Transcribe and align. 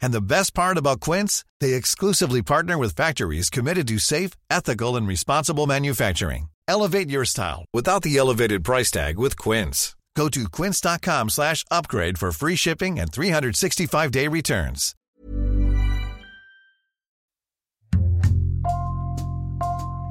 And 0.00 0.12
the 0.12 0.20
best 0.20 0.54
part 0.54 0.78
about 0.78 1.00
Quince, 1.00 1.44
they 1.60 1.74
exclusively 1.74 2.42
partner 2.42 2.78
with 2.78 2.96
factories 2.96 3.50
committed 3.50 3.86
to 3.88 3.98
safe, 3.98 4.30
ethical, 4.50 4.96
and 4.96 5.06
responsible 5.06 5.66
manufacturing. 5.66 6.48
Elevate 6.68 7.10
your 7.10 7.24
style 7.24 7.64
without 7.72 8.02
the 8.02 8.16
elevated 8.16 8.64
price 8.64 8.90
tag 8.90 9.18
with 9.18 9.36
Quince. 9.38 9.96
Go 10.16 10.28
to 10.30 10.48
quince.com 10.48 11.28
slash 11.28 11.62
upgrade 11.70 12.18
for 12.18 12.32
free 12.32 12.56
shipping 12.56 12.98
and 12.98 13.12
365-day 13.12 14.28
returns. 14.28 14.94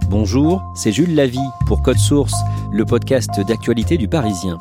Bonjour, 0.08 0.62
c'est 0.76 0.92
Jules 0.92 1.16
Lavie 1.16 1.40
pour 1.66 1.82
Code 1.82 1.98
Source, 1.98 2.36
le 2.72 2.86
podcast 2.86 3.32
d'actualité 3.48 3.98
du 3.98 4.08
Parisien. 4.08 4.60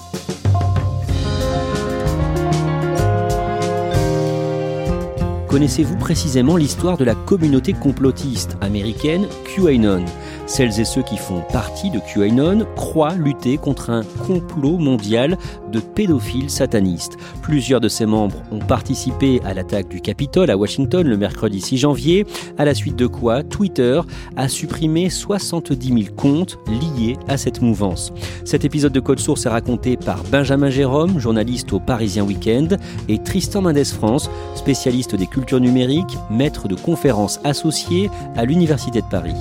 Connaissez-vous 5.54 5.96
précisément 5.96 6.56
l'histoire 6.56 6.96
de 6.96 7.04
la 7.04 7.14
communauté 7.14 7.74
complotiste 7.74 8.56
américaine 8.60 9.28
QAnon? 9.44 10.04
Celles 10.46 10.80
et 10.80 10.84
ceux 10.84 11.02
qui 11.02 11.16
font 11.16 11.42
partie 11.52 11.90
de 11.90 12.00
QAnon 12.00 12.66
croient 12.74 13.14
lutter 13.14 13.56
contre 13.56 13.90
un 13.90 14.02
complot 14.26 14.78
mondial 14.78 15.38
de 15.70 15.78
pédophiles 15.78 16.50
satanistes. 16.50 17.16
Plusieurs 17.40 17.80
de 17.80 17.86
ses 17.86 18.04
membres 18.04 18.42
ont 18.50 18.58
participé 18.58 19.40
à 19.44 19.54
l'attaque 19.54 19.86
du 19.86 20.00
Capitole 20.00 20.50
à 20.50 20.56
Washington 20.56 21.06
le 21.06 21.16
mercredi 21.16 21.60
6 21.60 21.78
janvier, 21.78 22.26
à 22.58 22.64
la 22.64 22.74
suite 22.74 22.96
de 22.96 23.06
quoi 23.06 23.44
Twitter 23.44 24.00
a 24.34 24.48
supprimé 24.48 25.08
70 25.08 25.86
000 25.86 26.14
comptes 26.16 26.58
liés 26.66 27.16
à 27.28 27.36
cette 27.36 27.62
mouvance. 27.62 28.12
Cet 28.44 28.64
épisode 28.64 28.92
de 28.92 29.00
Code 29.00 29.20
Source 29.20 29.46
est 29.46 29.50
raconté 29.50 29.96
par 29.96 30.24
Benjamin 30.24 30.70
Jérôme, 30.70 31.20
journaliste 31.20 31.72
au 31.72 31.78
Parisien 31.78 32.24
Weekend, 32.24 32.76
et 33.08 33.22
Tristan 33.22 33.62
Mendes 33.62 33.84
France, 33.84 34.28
spécialiste 34.56 35.14
des 35.14 35.28
cultures 35.28 35.43
numériques, 35.52 36.16
maître 36.30 36.68
de 36.68 36.74
conférences 36.74 37.40
associé 37.44 38.10
à 38.36 38.44
l'Université 38.44 39.00
de 39.00 39.06
Paris. 39.06 39.34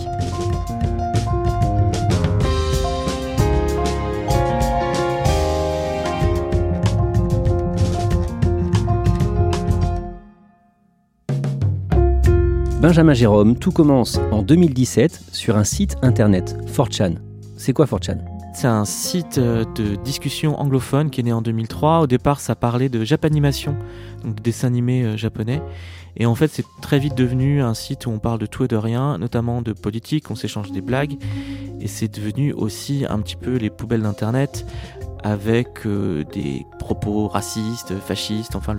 Benjamin 12.82 13.14
Jérôme, 13.14 13.56
tout 13.56 13.72
commence 13.72 14.20
en 14.32 14.42
2017 14.42 15.22
sur 15.32 15.56
un 15.56 15.64
site 15.64 15.96
internet, 16.02 16.58
4chan. 16.68 17.16
C'est 17.56 17.72
quoi 17.72 17.86
4chan 17.86 18.33
c'est 18.54 18.68
un 18.68 18.86
site 18.86 19.40
euh, 19.40 19.66
de 19.76 19.96
discussion 19.96 20.60
anglophone 20.60 21.10
qui 21.10 21.22
est 21.22 21.24
né 21.24 21.34
en 21.34 21.42
2003. 21.42 22.02
Au 22.02 22.08
départ, 22.08 22.40
ça 22.40 22.56
parlait 22.56 22.90
de 22.90 23.04
Japanimation, 23.04 23.76
donc 24.24 24.36
de 24.36 24.42
dessins 24.42 24.68
animés 24.68 25.04
euh, 25.04 25.18
japonais. 25.18 25.62
Et 26.16 26.26
en 26.26 26.36
fait, 26.36 26.50
c'est 26.50 26.66
très 26.82 27.00
vite 27.00 27.16
devenu 27.16 27.62
un 27.62 27.74
site 27.74 28.06
où 28.06 28.12
on 28.12 28.20
parle 28.20 28.40
de 28.40 28.46
tout 28.46 28.64
et 28.64 28.68
de 28.68 28.76
rien, 28.76 29.18
notamment 29.18 29.62
de 29.62 29.74
politique, 29.74 30.30
on 30.30 30.36
s'échange 30.36 30.72
des 30.72 30.82
blagues. 30.82 31.18
Et 31.82 31.88
c'est 31.88 32.08
devenu 32.08 32.54
aussi 32.54 33.06
un 33.10 33.20
petit 33.20 33.36
peu 33.36 33.56
les 33.56 33.72
poubelles 33.72 34.04
d'Internet 34.04 34.66
avec 35.24 35.86
euh, 35.86 36.24
des 36.34 36.66
propos 36.78 37.28
racistes, 37.28 37.98
fascistes, 38.00 38.56
enfin 38.56 38.76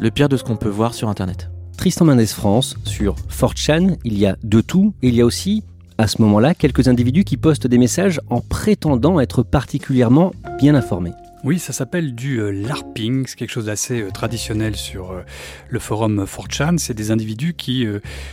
le, 0.00 0.10
pire 0.10 0.28
de 0.28 0.36
ce 0.36 0.42
qu'on 0.42 0.56
peut 0.56 0.68
voir 0.68 0.94
sur 0.94 1.08
Internet. 1.08 1.50
Tristan 1.76 2.06
Mendes 2.06 2.26
France, 2.26 2.76
sur 2.84 3.16
4chan, 3.30 3.96
il 4.04 4.18
y 4.18 4.26
a 4.26 4.36
de 4.42 4.60
tout, 4.60 4.94
et 5.02 5.08
il 5.08 5.14
y 5.14 5.20
a 5.20 5.26
aussi, 5.26 5.62
à 5.98 6.06
ce 6.06 6.20
moment-là, 6.22 6.54
quelques 6.54 6.88
individus 6.88 7.24
qui 7.24 7.36
postent 7.36 7.66
des 7.66 7.78
messages 7.78 8.20
en 8.30 8.40
prétendant 8.40 9.20
être 9.20 9.42
particulièrement 9.42 10.32
bien 10.58 10.74
informés. 10.74 11.12
Oui, 11.44 11.58
ça 11.58 11.74
s'appelle 11.74 12.14
du 12.14 12.40
euh, 12.40 12.50
LARPing, 12.50 13.26
c'est 13.26 13.36
quelque 13.36 13.50
chose 13.50 13.66
d'assez 13.66 14.00
euh, 14.00 14.10
traditionnel 14.10 14.76
sur 14.76 15.10
euh, 15.10 15.20
le 15.68 15.78
forum 15.78 16.24
4chan. 16.24 16.78
C'est 16.78 16.94
des 16.94 17.10
individus 17.10 17.52
qui, 17.52 17.86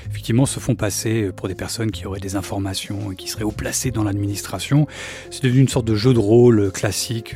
effectivement, 0.10 0.46
se 0.46 0.62
font 0.62 0.76
passer 0.76 1.30
pour 1.36 1.50
des 1.50 1.56
personnes 1.56 1.92
qui 1.92 2.06
auraient 2.06 2.22
des 2.22 2.38
informations 2.38 3.12
et 3.12 3.18
qui 3.18 3.28
seraient 3.28 3.44
haut 3.44 3.52
placées 3.52 3.92
dans 3.92 4.06
l'administration. 4.06 4.88
C'est 5.30 5.44
devenu 5.44 5.60
une 5.60 5.68
sorte 5.68 5.86
de 5.86 5.96
jeu 5.96 6.14
de 6.14 6.20
rôle 6.20 6.72
classique. 6.72 7.36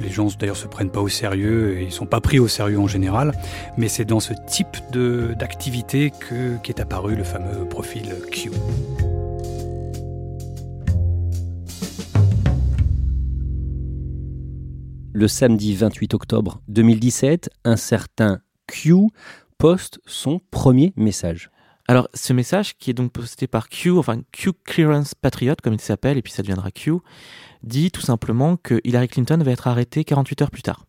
Les 0.00 0.08
gens, 0.08 0.28
d'ailleurs, 0.40 0.56
se 0.56 0.66
prennent 0.66 0.90
pas 0.90 1.02
au 1.02 1.08
sérieux 1.08 1.76
et 1.76 1.82
ils 1.82 1.92
sont 1.92 2.06
pas 2.06 2.22
pris 2.22 2.38
au 2.38 2.48
sérieux 2.48 2.80
en 2.80 2.88
général. 2.88 3.32
Mais 3.76 3.88
c'est 3.88 4.06
dans 4.06 4.20
ce 4.20 4.32
type 4.46 4.78
d'activité 5.38 6.12
qu'est 6.62 6.80
apparu 6.80 7.14
le 7.14 7.24
fameux 7.24 7.68
profil 7.68 8.14
Q. 8.32 8.50
le 15.14 15.28
samedi 15.28 15.76
28 15.76 16.12
octobre 16.14 16.60
2017, 16.66 17.48
un 17.64 17.76
certain 17.76 18.40
Q 18.66 18.94
poste 19.58 20.00
son 20.06 20.40
premier 20.50 20.92
message. 20.96 21.50
Alors, 21.86 22.08
ce 22.14 22.32
message, 22.32 22.76
qui 22.78 22.90
est 22.90 22.94
donc 22.94 23.12
posté 23.12 23.46
par 23.46 23.68
Q, 23.68 23.92
enfin 23.92 24.22
Q 24.32 24.50
Clearance 24.64 25.14
Patriot, 25.14 25.54
comme 25.62 25.74
il 25.74 25.80
s'appelle, 25.80 26.18
et 26.18 26.22
puis 26.22 26.32
ça 26.32 26.42
deviendra 26.42 26.72
Q, 26.72 26.94
dit 27.62 27.92
tout 27.92 28.00
simplement 28.00 28.56
que 28.56 28.80
Hillary 28.82 29.06
Clinton 29.06 29.38
va 29.40 29.52
être 29.52 29.68
arrêtée 29.68 30.02
48 30.02 30.42
heures 30.42 30.50
plus 30.50 30.62
tard. 30.62 30.84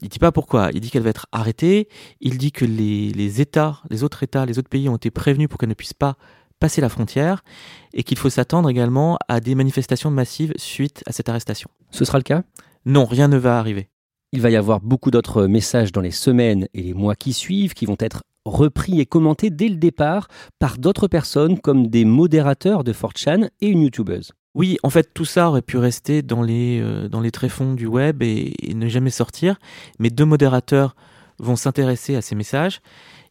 Il 0.00 0.08
dit 0.08 0.18
pas 0.18 0.32
pourquoi, 0.32 0.70
il 0.72 0.80
dit 0.80 0.90
qu'elle 0.90 1.02
va 1.02 1.10
être 1.10 1.26
arrêtée, 1.32 1.88
il 2.22 2.38
dit 2.38 2.50
que 2.50 2.64
les, 2.64 3.10
les 3.10 3.42
États, 3.42 3.82
les 3.90 4.04
autres 4.04 4.22
États, 4.22 4.46
les 4.46 4.58
autres 4.58 4.70
pays 4.70 4.88
ont 4.88 4.96
été 4.96 5.10
prévenus 5.10 5.48
pour 5.50 5.58
qu'elle 5.58 5.68
ne 5.68 5.74
puisse 5.74 5.92
pas 5.92 6.16
passer 6.60 6.80
la 6.80 6.88
frontière, 6.88 7.44
et 7.92 8.04
qu'il 8.04 8.16
faut 8.16 8.30
s'attendre 8.30 8.70
également 8.70 9.18
à 9.28 9.40
des 9.40 9.54
manifestations 9.54 10.10
massives 10.10 10.54
suite 10.56 11.02
à 11.04 11.12
cette 11.12 11.28
arrestation. 11.28 11.68
Ce 11.90 12.06
sera 12.06 12.16
le 12.16 12.22
cas? 12.22 12.42
Non, 12.84 13.04
rien 13.04 13.28
ne 13.28 13.36
va 13.36 13.58
arriver. 13.58 13.88
Il 14.32 14.40
va 14.40 14.50
y 14.50 14.56
avoir 14.56 14.80
beaucoup 14.80 15.10
d'autres 15.10 15.46
messages 15.46 15.92
dans 15.92 16.00
les 16.00 16.10
semaines 16.10 16.66
et 16.74 16.82
les 16.82 16.94
mois 16.94 17.14
qui 17.14 17.32
suivent 17.32 17.74
qui 17.74 17.86
vont 17.86 17.98
être 18.00 18.22
repris 18.44 18.98
et 18.98 19.06
commentés 19.06 19.50
dès 19.50 19.68
le 19.68 19.76
départ 19.76 20.28
par 20.58 20.78
d'autres 20.78 21.06
personnes 21.06 21.60
comme 21.60 21.86
des 21.86 22.04
modérateurs 22.04 22.82
de 22.82 22.92
4chan 22.92 23.48
et 23.60 23.68
une 23.68 23.82
youtubeuse. 23.82 24.32
Oui, 24.54 24.78
en 24.82 24.90
fait, 24.90 25.14
tout 25.14 25.24
ça 25.24 25.48
aurait 25.48 25.62
pu 25.62 25.78
rester 25.78 26.22
dans 26.22 26.42
les, 26.42 26.80
euh, 26.80 27.08
dans 27.08 27.20
les 27.20 27.30
tréfonds 27.30 27.74
du 27.74 27.86
web 27.86 28.22
et, 28.22 28.54
ne 28.74 28.88
jamais 28.88 29.10
sortir, 29.10 29.58
mais 29.98 30.10
deux 30.10 30.24
modérateurs 30.24 30.96
vont 31.38 31.56
s'intéresser 31.56 32.16
à 32.16 32.22
ces 32.22 32.34
messages, 32.34 32.80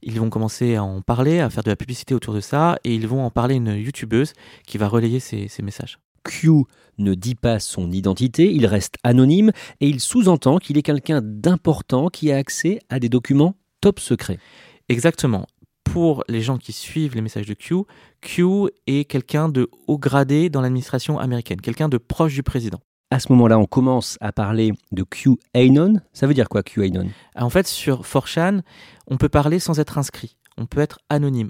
ils 0.02 0.20
vont 0.20 0.30
commencer 0.30 0.76
à 0.76 0.84
en 0.84 1.02
parler, 1.02 1.40
à 1.40 1.50
faire 1.50 1.64
de 1.64 1.70
la 1.70 1.76
publicité 1.76 2.16
autour 2.16 2.34
de 2.34 2.40
ça, 2.40 2.80
et 2.84 2.96
ils 2.96 3.08
vont 3.08 3.24
en 3.24 3.30
parler 3.30 3.56
à 3.56 3.58
une 3.58 3.76
youtubeuse 3.76 4.34
qui 4.66 4.80
va 4.80 4.88
relayer 4.88 5.20
ces 5.20 5.50
messages. 5.62 6.00
Q 6.32 6.64
ne 6.98 7.14
dit 7.14 7.36
pas 7.36 7.60
son 7.60 7.92
identité, 7.92 8.52
il 8.54 8.66
reste 8.66 8.96
anonyme 9.04 9.52
et 9.82 9.90
il 9.90 10.00
sous-entend 10.00 10.60
qu'il 10.60 10.78
est 10.78 10.82
quelqu'un 10.82 11.20
d'important 11.22 12.08
qui 12.08 12.32
a 12.32 12.38
accès 12.38 12.80
à 12.90 13.00
des 13.00 13.10
documents 13.10 13.56
top 13.82 14.00
secrets. 14.00 14.40
Exactement. 14.88 15.46
Pour 15.84 16.24
les 16.30 16.42
gens 16.42 16.58
qui 16.58 16.72
suivent 16.72 17.16
les 17.16 17.22
messages 17.22 17.48
de 17.48 17.54
Q, 17.54 17.84
Q 18.22 18.70
est 18.88 19.04
quelqu'un 19.04 19.50
de 19.50 19.70
haut 19.88 19.98
gradé 19.98 20.50
dans 20.50 20.62
l'administration 20.62 21.20
américaine, 21.20 21.60
quelqu'un 21.60 21.90
de 21.90 21.98
proche 21.98 22.34
du 22.34 22.44
président. 22.44 22.80
À 23.10 23.20
ce 23.20 23.30
moment-là, 23.34 23.60
on 23.60 23.66
commence 23.66 24.18
à 24.22 24.32
parler 24.32 24.72
de 24.94 25.04
QAnon. 25.04 25.96
Ça 26.14 26.28
veut 26.28 26.34
dire 26.34 26.48
quoi 26.48 26.64
QAnon 26.64 27.10
En 27.36 27.50
fait, 27.50 27.68
sur 27.68 28.04
4chan, 28.04 28.62
on 29.08 29.18
peut 29.18 29.28
parler 29.28 29.60
sans 29.60 29.82
être 29.82 29.98
inscrit. 29.98 30.38
On 30.58 30.66
peut 30.66 30.82
être 30.82 31.00
anonyme. 31.10 31.50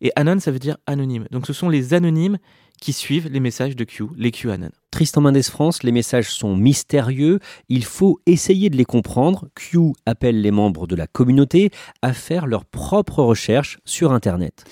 Et 0.00 0.10
anon, 0.16 0.40
ça 0.40 0.50
veut 0.50 0.58
dire 0.58 0.78
anonyme. 0.86 1.26
Donc 1.30 1.46
ce 1.46 1.52
sont 1.52 1.68
les 1.68 1.94
anonymes 1.94 2.38
qui 2.80 2.92
suivent 2.92 3.28
les 3.28 3.40
messages 3.40 3.76
de 3.76 3.84
Q, 3.84 4.04
les 4.16 4.30
QAnon. 4.30 4.70
Tristan 4.90 5.20
Mendes 5.20 5.42
France, 5.42 5.82
les 5.82 5.92
messages 5.92 6.30
sont 6.30 6.56
mystérieux, 6.56 7.40
il 7.68 7.84
faut 7.84 8.20
essayer 8.26 8.70
de 8.70 8.76
les 8.76 8.84
comprendre. 8.84 9.48
Q 9.54 9.92
appelle 10.06 10.40
les 10.40 10.50
membres 10.50 10.86
de 10.86 10.96
la 10.96 11.06
communauté 11.06 11.70
à 12.02 12.12
faire 12.12 12.46
leurs 12.46 12.64
propres 12.64 13.22
recherches 13.22 13.78
sur 13.84 14.12
Internet. 14.12 14.64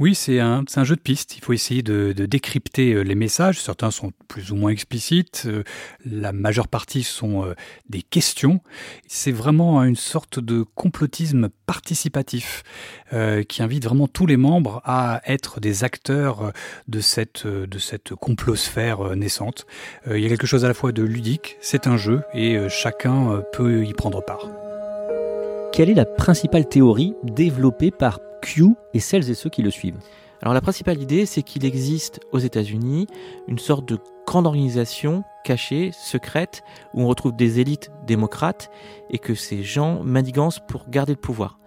Oui, 0.00 0.16
c'est 0.16 0.40
un, 0.40 0.64
jeu 0.82 0.96
de 0.96 1.00
pistes. 1.00 1.36
Il 1.36 1.44
faut 1.44 1.52
essayer 1.52 1.82
de, 1.82 2.12
décrypter 2.12 2.94
euh, 2.94 3.02
les 3.02 3.14
messages. 3.14 3.60
Certains 3.60 3.92
sont 3.92 4.10
plus 4.26 4.50
ou 4.50 4.56
moins 4.56 4.70
explicites. 4.70 5.44
Euh, 5.46 5.62
la 6.04 6.32
majeure 6.32 6.66
partie 6.66 7.04
sont 7.04 7.44
euh, 7.44 7.54
des 7.88 8.02
questions. 8.02 8.60
C'est 9.06 9.30
vraiment 9.30 9.84
une 9.84 9.94
sorte 9.94 10.40
de 10.40 10.64
complotisme 10.74 11.48
participatif 11.66 12.62
qui 13.48 13.62
invite 13.62 13.84
vraiment 13.84 14.08
tous 14.08 14.26
les 14.26 14.36
membres 14.36 14.82
à 14.84 15.22
être 15.26 15.60
des 15.60 15.84
acteurs 15.84 16.52
de 16.88 16.98
cette, 16.98 17.46
de 17.46 17.78
cette 17.78 18.12
complosphère 18.16 19.14
naissante. 19.14 19.66
il 20.10 20.18
y 20.18 20.26
a 20.26 20.28
quelque 20.28 20.48
chose 20.48 20.64
à 20.64 20.68
la 20.68 20.74
fois 20.74 20.90
de 20.90 21.04
ludique, 21.04 21.56
c'est 21.60 21.86
un 21.86 21.96
jeu 21.96 22.22
et 22.34 22.58
chacun 22.68 23.44
peut 23.52 23.84
y 23.84 23.92
prendre 23.92 24.20
part. 24.24 24.63
Quelle 25.74 25.90
est 25.90 25.94
la 25.94 26.04
principale 26.04 26.68
théorie 26.68 27.16
développée 27.24 27.90
par 27.90 28.20
Q 28.42 28.76
et 28.92 29.00
celles 29.00 29.28
et 29.28 29.34
ceux 29.34 29.50
qui 29.50 29.60
le 29.60 29.72
suivent? 29.72 29.98
Alors 30.40 30.54
la 30.54 30.60
principale 30.60 31.02
idée, 31.02 31.26
c'est 31.26 31.42
qu'il 31.42 31.64
existe 31.64 32.20
aux 32.30 32.38
États-Unis 32.38 33.08
une 33.48 33.58
sorte 33.58 33.84
de 33.84 33.98
grande 34.24 34.46
organisation 34.46 35.24
cachée, 35.42 35.90
secrète, 35.92 36.62
où 36.92 37.02
on 37.02 37.08
retrouve 37.08 37.34
des 37.34 37.58
élites 37.58 37.90
démocrates 38.06 38.70
et 39.10 39.18
que 39.18 39.34
ces 39.34 39.64
gens 39.64 40.04
manigancent 40.04 40.60
pour 40.60 40.88
garder 40.88 41.14
le 41.14 41.20
pouvoir. 41.20 41.58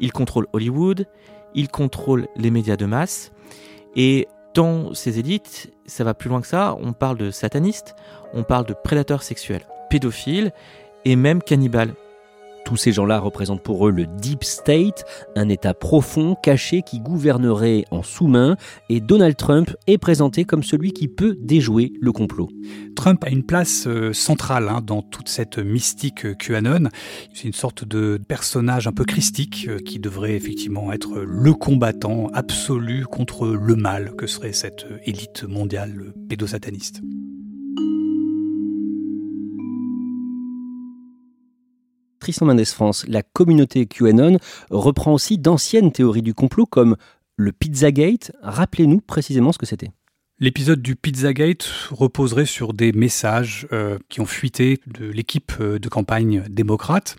Ils 0.00 0.12
contrôlent 0.12 0.48
Hollywood, 0.52 1.06
ils 1.54 1.68
contrôlent 1.68 2.26
les 2.34 2.50
médias 2.50 2.76
de 2.76 2.86
masse 2.86 3.30
et 3.94 4.26
dans 4.54 4.92
ces 4.92 5.20
élites, 5.20 5.72
ça 5.86 6.02
va 6.02 6.14
plus 6.14 6.28
loin 6.28 6.40
que 6.40 6.48
ça, 6.48 6.76
on 6.80 6.92
parle 6.92 7.16
de 7.16 7.30
satanistes, 7.30 7.94
on 8.34 8.42
parle 8.42 8.66
de 8.66 8.74
prédateurs 8.74 9.22
sexuels, 9.22 9.68
pédophiles 9.88 10.50
et 11.04 11.14
même 11.14 11.40
cannibales. 11.40 11.94
Tous 12.64 12.76
ces 12.76 12.92
gens-là 12.92 13.18
représentent 13.18 13.62
pour 13.62 13.88
eux 13.88 13.90
le 13.90 14.06
Deep 14.06 14.44
State, 14.44 15.04
un 15.36 15.48
État 15.48 15.74
profond, 15.74 16.36
caché, 16.42 16.82
qui 16.82 17.00
gouvernerait 17.00 17.84
en 17.90 18.02
sous-main, 18.02 18.56
et 18.88 19.00
Donald 19.00 19.36
Trump 19.36 19.74
est 19.86 19.98
présenté 19.98 20.44
comme 20.44 20.62
celui 20.62 20.92
qui 20.92 21.08
peut 21.08 21.36
déjouer 21.40 21.92
le 22.00 22.12
complot. 22.12 22.48
Trump 22.94 23.24
a 23.24 23.30
une 23.30 23.42
place 23.42 23.86
euh, 23.86 24.12
centrale 24.12 24.68
hein, 24.68 24.80
dans 24.84 25.02
toute 25.02 25.28
cette 25.28 25.58
mystique 25.58 26.24
euh, 26.24 26.34
QAnon. 26.34 26.88
C'est 27.34 27.44
une 27.44 27.52
sorte 27.52 27.84
de 27.84 28.20
personnage 28.28 28.86
un 28.86 28.92
peu 28.92 29.04
christique 29.04 29.66
euh, 29.68 29.78
qui 29.78 29.98
devrait 29.98 30.34
effectivement 30.34 30.92
être 30.92 31.20
le 31.20 31.52
combattant 31.54 32.28
absolu 32.32 33.04
contre 33.06 33.48
le 33.48 33.76
mal 33.76 34.14
que 34.16 34.26
serait 34.26 34.52
cette 34.52 34.86
élite 35.04 35.44
mondiale 35.44 36.12
pédosataniste. 36.28 37.02
Tristan 42.22 42.46
Mendes 42.46 42.64
France, 42.66 43.04
la 43.08 43.24
communauté 43.24 43.86
QAnon 43.86 44.38
reprend 44.70 45.12
aussi 45.12 45.38
d'anciennes 45.38 45.90
théories 45.90 46.22
du 46.22 46.34
complot 46.34 46.66
comme 46.66 46.94
le 47.34 47.50
Pizzagate. 47.50 48.30
Rappelez-nous 48.42 49.00
précisément 49.00 49.50
ce 49.50 49.58
que 49.58 49.66
c'était. 49.66 49.90
L'épisode 50.42 50.82
du 50.82 50.96
Pizzagate 50.96 51.62
reposerait 51.92 52.46
sur 52.46 52.72
des 52.72 52.90
messages 52.90 53.68
euh, 53.72 53.96
qui 54.08 54.20
ont 54.20 54.26
fuité 54.26 54.80
de 54.88 55.06
l'équipe 55.06 55.52
euh, 55.60 55.78
de 55.78 55.88
campagne 55.88 56.42
démocrate 56.50 57.14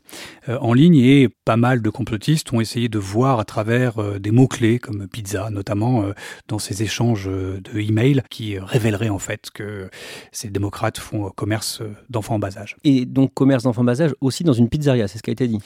euh, 0.50 0.58
en 0.60 0.74
ligne 0.74 0.98
et 0.98 1.30
pas 1.46 1.56
mal 1.56 1.82
de 1.82 1.90
complotistes 1.90 2.52
ont 2.52 2.60
essayé 2.60 2.90
de 2.90 3.00
voir 3.00 3.40
à 3.40 3.46
travers 3.46 4.20
des 4.20 4.32
mots-clés 4.32 4.78
comme 4.78 5.08
pizza, 5.08 5.50
notamment 5.52 6.06
dans 6.50 6.60
ces 6.60 6.84
échanges 6.84 7.28
de 7.28 7.80
emails 7.80 8.24
qui 8.30 8.60
révéleraient 8.60 9.08
en 9.08 9.20
fait 9.20 9.52
que 9.52 9.90
ces 10.34 10.50
démocrates 10.50 10.98
font 10.98 11.30
commerce 11.30 11.82
d'enfants 12.10 12.36
en 12.36 12.40
bas 12.40 12.58
âge. 12.58 12.76
Et 12.84 13.06
donc 13.06 13.34
commerce 13.34 13.64
d'enfants 13.64 13.82
en 13.82 13.86
bas 13.86 14.02
âge 14.02 14.16
aussi 14.20 14.44
dans 14.44 14.54
une 14.54 14.68
pizzeria, 14.68 15.08
c'est 15.08 15.18
ce 15.18 15.24
qui 15.24 15.30
a 15.30 15.34
été 15.34 15.48
dit. 15.48 15.60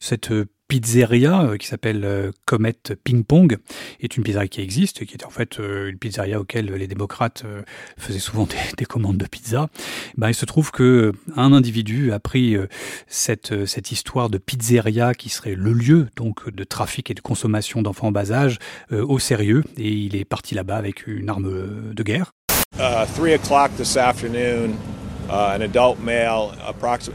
Cette 0.00 0.32
pizzeria 0.68 1.42
euh, 1.42 1.56
qui 1.56 1.66
s'appelle 1.66 2.04
euh, 2.04 2.30
Comet 2.46 2.76
Ping 3.04 3.24
Pong 3.24 3.58
est 4.00 4.16
une 4.16 4.22
pizzeria 4.22 4.48
qui 4.48 4.60
existe, 4.60 5.04
qui 5.04 5.14
était 5.14 5.24
en 5.24 5.30
fait 5.30 5.60
euh, 5.60 5.90
une 5.90 5.98
pizzeria 5.98 6.40
auquel 6.40 6.66
les 6.66 6.86
démocrates 6.86 7.44
faisaient 7.98 8.18
souvent 8.18 8.46
des, 8.78 8.84
commandes 8.84 9.16
de 9.16 9.26
pizza. 9.26 9.68
Ben, 10.16 10.28
il 10.28 10.34
se 10.34 10.44
trouve 10.44 10.70
que 10.70 11.12
un 11.36 11.52
individu 11.52 12.12
a 12.12 12.20
pris 12.20 12.56
cette, 13.06 13.66
cette 13.66 13.92
histoire 13.92 14.30
de 14.30 14.38
pizzeria 14.38 15.14
qui 15.14 15.28
serait 15.28 15.54
le 15.54 15.72
lieu 15.72 16.08
donc 16.16 16.50
de 16.50 16.64
trafic 16.64 17.10
et 17.10 17.14
de 17.14 17.20
consommation 17.20 17.82
d'enfants 17.82 18.08
en 18.08 18.12
bas 18.12 18.32
âge 18.32 18.58
au 18.90 19.18
sérieux 19.18 19.64
et 19.78 19.90
il 19.90 20.16
est 20.16 20.24
parti 20.24 20.54
là-bas 20.54 20.76
avec 20.76 21.06
une 21.06 21.28
arme 21.28 21.92
de 21.94 22.02
guerre. 22.02 22.32
Uh, 22.78 23.06
3 23.14 23.34
o'clock 23.34 23.70
this 23.76 23.96
afternoon, 23.96 24.76
uh, 25.28 25.54
an 25.54 25.62
adult 25.62 25.98
male, 26.00 26.52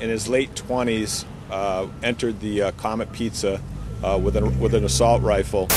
in 0.01 0.09
his 0.09 0.29
late 0.29 0.49
20s, 0.55 1.25
Uh, 1.25 1.38
entered 2.03 2.39
the 2.39 2.61
uh, 2.61 2.71
Comet 2.77 3.11
Pizza 3.11 3.59
uh, 4.03 4.17
with 4.17 4.35
an, 4.35 4.83
assault 4.83 5.21
rifle. 5.23 5.67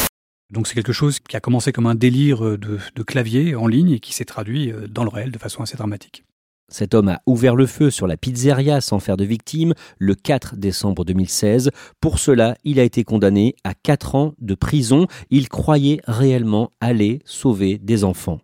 Donc 0.51 0.67
c'est 0.67 0.75
quelque 0.75 0.93
chose 0.93 1.19
qui 1.19 1.37
a 1.37 1.41
commencé 1.41 1.73
comme 1.73 1.87
un 1.87 1.95
délire 1.95 2.43
de, 2.43 2.79
de 2.95 3.03
clavier 3.03 3.55
en 3.55 3.67
ligne 3.67 3.93
et 3.93 4.01
qui 4.01 4.13
s'est 4.13 4.27
traduit 4.27 4.71
euh, 4.71 4.87
dans 4.87 5.03
le 5.03 5.09
réel 5.09 5.31
de 5.31 5.39
façon 5.39 5.63
assez 5.63 5.77
dramatique. 5.79 6.25
Cet 6.73 6.95
homme 6.95 7.09
a 7.09 7.21
ouvert 7.27 7.55
le 7.55 7.67
feu 7.67 7.91
sur 7.91 8.07
la 8.07 8.17
pizzeria 8.17 8.81
sans 8.81 8.99
faire 8.99 9.19
de 9.19 9.25
victime 9.25 9.75
le 9.99 10.15
4 10.15 10.57
décembre 10.57 11.05
2016. 11.05 11.71
Pour 12.01 12.19
cela, 12.19 12.57
il 12.65 12.81
a 12.81 12.83
été 12.83 13.05
condamné 13.05 13.55
à 13.63 13.75
4 13.75 14.15
ans 14.15 14.33
de 14.41 14.55
prison. 14.55 15.07
Il 15.29 15.51
croyait 15.51 16.01
réellement 16.07 16.71
aller 16.81 17.21
sauver 17.27 17.77
des 17.77 18.05
enfants. 18.05 18.41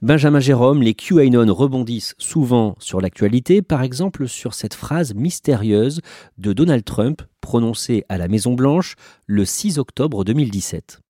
Benjamin 0.00 0.38
Jérôme, 0.38 0.80
les 0.80 0.94
QAnon 0.94 1.52
rebondissent 1.52 2.14
souvent 2.18 2.76
sur 2.78 3.00
l'actualité, 3.00 3.62
par 3.62 3.82
exemple 3.82 4.28
sur 4.28 4.54
cette 4.54 4.74
phrase 4.74 5.14
mystérieuse 5.14 6.00
de 6.38 6.52
Donald 6.52 6.84
Trump 6.84 7.22
prononcée 7.40 8.04
à 8.08 8.16
la 8.16 8.28
Maison 8.28 8.54
Blanche 8.54 8.94
le 9.26 9.44
6 9.44 9.78
octobre 9.78 10.24
2017. 10.24 11.00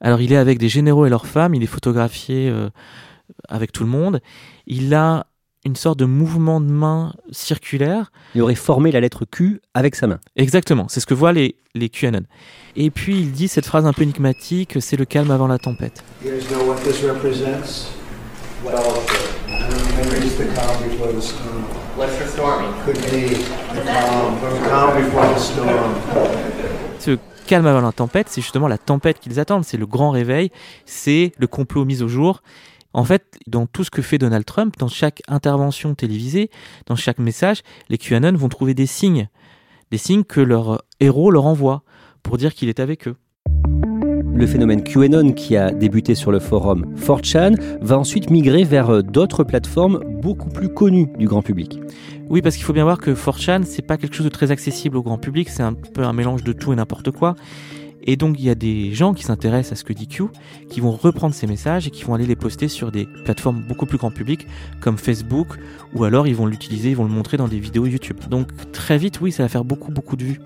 Alors 0.00 0.20
il 0.20 0.32
est 0.32 0.36
avec 0.36 0.58
des 0.58 0.68
généraux 0.68 1.06
et 1.06 1.10
leurs 1.10 1.26
femmes, 1.26 1.54
il 1.54 1.62
est 1.62 1.66
photographié 1.66 2.48
euh, 2.48 2.70
avec 3.48 3.70
tout 3.70 3.84
le 3.84 3.90
monde. 3.90 4.20
Il 4.66 4.92
a 4.94 5.28
une 5.68 5.76
sorte 5.76 5.98
de 5.98 6.06
mouvement 6.06 6.60
de 6.60 6.70
main 6.70 7.12
circulaire. 7.30 8.10
Il 8.34 8.40
aurait 8.40 8.54
formé 8.54 8.90
la 8.90 9.00
lettre 9.00 9.26
Q 9.30 9.60
avec 9.74 9.94
sa 9.94 10.06
main. 10.06 10.18
Exactement, 10.34 10.86
c'est 10.88 11.00
ce 11.00 11.06
que 11.06 11.12
voient 11.12 11.32
les, 11.32 11.56
les 11.74 11.90
QAnon. 11.90 12.22
Et 12.74 12.90
puis 12.90 13.20
il 13.20 13.32
dit 13.32 13.48
cette 13.48 13.66
phrase 13.66 13.84
un 13.86 13.92
peu 13.92 14.02
énigmatique, 14.02 14.78
c'est 14.80 14.96
le 14.96 15.04
calme 15.04 15.30
avant 15.30 15.46
la 15.46 15.58
tempête. 15.58 16.02
Ce 26.98 27.18
calme 27.46 27.66
avant 27.66 27.80
la 27.82 27.92
tempête, 27.92 28.28
c'est 28.30 28.40
justement 28.40 28.68
la 28.68 28.78
tempête 28.78 29.20
qu'ils 29.20 29.38
attendent, 29.38 29.64
c'est 29.64 29.76
le 29.76 29.86
grand 29.86 30.10
réveil, 30.10 30.50
c'est 30.86 31.32
le 31.36 31.46
complot 31.46 31.84
mis 31.84 32.02
au 32.02 32.08
jour. 32.08 32.42
En 32.98 33.04
fait, 33.04 33.38
dans 33.46 33.66
tout 33.66 33.84
ce 33.84 33.92
que 33.92 34.02
fait 34.02 34.18
Donald 34.18 34.44
Trump, 34.44 34.74
dans 34.76 34.88
chaque 34.88 35.22
intervention 35.28 35.94
télévisée, 35.94 36.50
dans 36.86 36.96
chaque 36.96 37.20
message, 37.20 37.62
les 37.90 37.96
QAnon 37.96 38.36
vont 38.36 38.48
trouver 38.48 38.74
des 38.74 38.86
signes, 38.86 39.28
des 39.92 39.98
signes 39.98 40.24
que 40.24 40.40
leur 40.40 40.82
héros 40.98 41.30
leur 41.30 41.46
envoie 41.46 41.84
pour 42.24 42.38
dire 42.38 42.52
qu'il 42.52 42.68
est 42.68 42.80
avec 42.80 43.06
eux. 43.06 43.14
Le 44.34 44.46
phénomène 44.48 44.82
QAnon 44.82 45.32
qui 45.32 45.56
a 45.56 45.70
débuté 45.70 46.16
sur 46.16 46.32
le 46.32 46.40
forum 46.40 46.92
4chan 46.96 47.54
va 47.80 47.96
ensuite 47.96 48.30
migrer 48.30 48.64
vers 48.64 49.04
d'autres 49.04 49.44
plateformes 49.44 50.00
beaucoup 50.20 50.48
plus 50.48 50.68
connues 50.68 51.06
du 51.18 51.28
grand 51.28 51.42
public. 51.42 51.78
Oui, 52.28 52.42
parce 52.42 52.56
qu'il 52.56 52.64
faut 52.64 52.72
bien 52.72 52.84
voir 52.84 52.98
que 52.98 53.12
4chan, 53.12 53.62
c'est 53.62 53.86
pas 53.86 53.96
quelque 53.96 54.16
chose 54.16 54.26
de 54.26 54.30
très 54.30 54.50
accessible 54.50 54.96
au 54.96 55.04
grand 55.04 55.18
public, 55.18 55.50
c'est 55.50 55.62
un 55.62 55.72
peu 55.72 56.02
un 56.02 56.12
mélange 56.12 56.42
de 56.42 56.52
tout 56.52 56.72
et 56.72 56.76
n'importe 56.76 57.12
quoi. 57.12 57.36
Et 58.02 58.16
donc 58.16 58.36
il 58.38 58.44
y 58.44 58.50
a 58.50 58.54
des 58.54 58.94
gens 58.94 59.14
qui 59.14 59.22
s'intéressent 59.22 59.72
à 59.72 59.76
ce 59.76 59.84
que 59.84 59.92
dit 59.92 60.08
Q, 60.08 60.24
qui 60.70 60.80
vont 60.80 60.92
reprendre 60.92 61.34
ces 61.34 61.46
messages 61.46 61.86
et 61.86 61.90
qui 61.90 62.04
vont 62.04 62.14
aller 62.14 62.26
les 62.26 62.36
poster 62.36 62.68
sur 62.68 62.90
des 62.90 63.06
plateformes 63.24 63.62
beaucoup 63.68 63.86
plus 63.86 63.98
grand 63.98 64.10
public 64.10 64.46
comme 64.80 64.98
Facebook, 64.98 65.48
ou 65.94 66.04
alors 66.04 66.26
ils 66.26 66.36
vont 66.36 66.46
l'utiliser, 66.46 66.90
ils 66.90 66.96
vont 66.96 67.04
le 67.04 67.10
montrer 67.10 67.36
dans 67.36 67.48
des 67.48 67.58
vidéos 67.58 67.86
YouTube. 67.86 68.18
Donc 68.28 68.48
très 68.72 68.98
vite, 68.98 69.20
oui, 69.20 69.32
ça 69.32 69.42
va 69.42 69.48
faire 69.48 69.64
beaucoup 69.64 69.90
beaucoup 69.90 70.16
de 70.16 70.24
vues. 70.24 70.40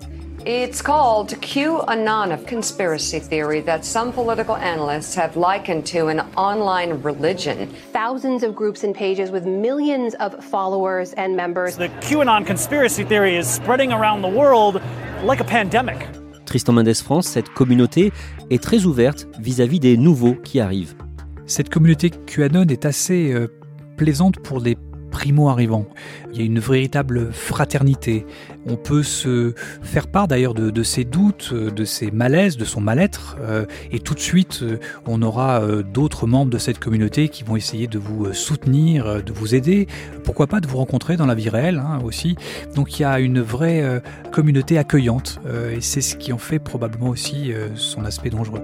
It's 0.45 0.81
called 0.81 1.39
QAnon, 1.39 2.33
a 2.33 2.37
conspiracy 2.37 3.21
theory 3.21 3.61
that 3.61 3.85
some 3.85 4.11
political 4.11 4.57
analysts 4.57 5.15
have 5.15 5.37
likened 5.37 5.85
to 5.93 6.07
an 6.07 6.19
online 6.35 7.01
religion. 7.01 7.69
Thousands 7.93 8.43
of 8.43 8.53
groups 8.53 8.83
and 8.83 8.93
pages 8.93 9.31
with 9.31 9.45
millions 9.45 10.15
of 10.15 10.43
followers 10.43 11.13
and 11.13 11.37
members. 11.37 11.77
The 11.77 11.87
QAnon 12.01 12.45
conspiracy 12.45 13.05
theory 13.05 13.37
is 13.37 13.47
spreading 13.47 13.93
around 13.93 14.21
the 14.21 14.27
world 14.27 14.81
like 15.23 15.39
a 15.39 15.45
pandemic. 15.45 16.09
Tristan 16.45 16.73
Mendes 16.73 16.93
France, 16.93 17.27
cette 17.27 17.49
communauté 17.49 18.11
est 18.49 18.61
très 18.61 18.85
ouverte 18.85 19.27
vis-à-vis 19.39 19.79
des 19.79 19.97
nouveaux 19.97 20.35
qui 20.35 20.59
arrivent. 20.59 20.95
Cette 21.45 21.69
communauté 21.69 22.09
QAnon 22.09 22.65
est 22.67 22.85
assez 22.85 23.31
euh, 23.33 23.47
plaisante 23.97 24.39
pour 24.39 24.59
les 24.59 24.77
primo-arrivants. 25.13 25.85
Il 26.33 26.39
y 26.39 26.41
a 26.41 26.45
une 26.45 26.59
véritable 26.59 27.31
fraternité. 27.31 28.25
On 28.65 28.75
peut 28.75 29.03
se 29.03 29.53
faire 29.83 30.07
part 30.07 30.27
d'ailleurs 30.27 30.55
de, 30.55 30.83
ses 30.83 31.05
doutes, 31.05 31.53
de 31.53 31.85
ses 31.85 32.09
malaises, 32.09 32.57
de 32.57 32.65
son 32.65 32.81
mal-être, 32.81 33.37
euh, 33.41 33.65
et 33.91 33.99
tout 33.99 34.15
de 34.15 34.19
suite, 34.19 34.61
euh, 34.63 34.79
on 35.05 35.21
aura 35.21 35.61
d'autres 35.83 36.25
membres 36.25 36.51
de 36.51 36.57
cette 36.57 36.79
communauté 36.79 37.29
qui 37.29 37.43
vont 37.43 37.55
essayer 37.55 37.87
de 37.87 37.99
vous 37.99 38.33
soutenir, 38.33 39.23
de 39.23 39.31
vous 39.31 39.53
aider, 39.53 39.87
pourquoi 40.23 40.47
pas 40.47 40.59
de 40.59 40.67
vous 40.67 40.77
rencontrer 40.77 41.15
dans 41.15 41.27
la 41.27 41.35
vie 41.35 41.49
réelle 41.49 41.77
hein, 41.77 41.99
aussi. 42.03 42.35
Donc 42.75 42.99
il 42.99 43.03
y 43.03 43.05
a 43.05 43.19
une 43.19 43.41
vraie 43.41 44.01
communauté 44.31 44.77
accueillante, 44.77 45.39
et 45.71 45.81
c'est 45.81 46.01
ce 46.01 46.15
qui 46.15 46.33
en 46.33 46.37
fait 46.37 46.59
probablement 46.59 47.09
aussi 47.09 47.53
son 47.75 48.03
aspect 48.03 48.31
dangereux. 48.31 48.63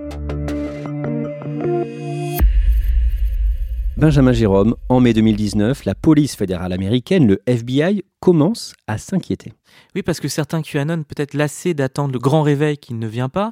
Benjamin 3.99 4.31
Jérôme, 4.31 4.75
en 4.87 5.01
mai 5.01 5.11
2019, 5.11 5.83
la 5.83 5.93
police 5.93 6.37
fédérale 6.37 6.71
américaine, 6.71 7.27
le 7.27 7.41
FBI, 7.45 8.05
commence 8.21 8.73
à 8.87 8.97
s'inquiéter. 8.97 9.51
Oui, 9.93 10.03
parce 10.03 10.21
que 10.21 10.29
certains 10.29 10.61
QAnon, 10.61 11.03
peut-être 11.03 11.33
lassés 11.33 11.73
d'attendre 11.73 12.13
le 12.13 12.19
grand 12.19 12.41
réveil 12.41 12.77
qui 12.77 12.93
ne 12.93 13.07
vient 13.07 13.27
pas, 13.27 13.51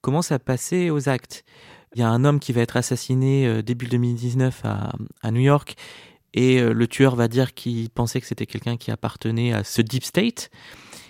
commencent 0.00 0.30
à 0.30 0.38
passer 0.38 0.90
aux 0.90 1.08
actes. 1.08 1.44
Il 1.96 2.00
y 2.00 2.04
a 2.04 2.08
un 2.08 2.24
homme 2.24 2.38
qui 2.38 2.52
va 2.52 2.60
être 2.60 2.76
assassiné 2.76 3.48
euh, 3.48 3.62
début 3.62 3.86
2019 3.86 4.62
à, 4.64 5.30
New 5.32 5.40
York 5.40 5.74
et 6.34 6.60
euh, 6.60 6.72
le 6.72 6.86
tueur 6.86 7.16
va 7.16 7.26
dire 7.26 7.52
qu'il 7.52 7.90
pensait 7.90 8.20
que 8.20 8.28
c'était 8.28 8.46
quelqu'un 8.46 8.76
qui 8.76 8.92
appartenait 8.92 9.52
à 9.52 9.64
ce 9.64 9.82
deep 9.82 10.04
state. 10.04 10.50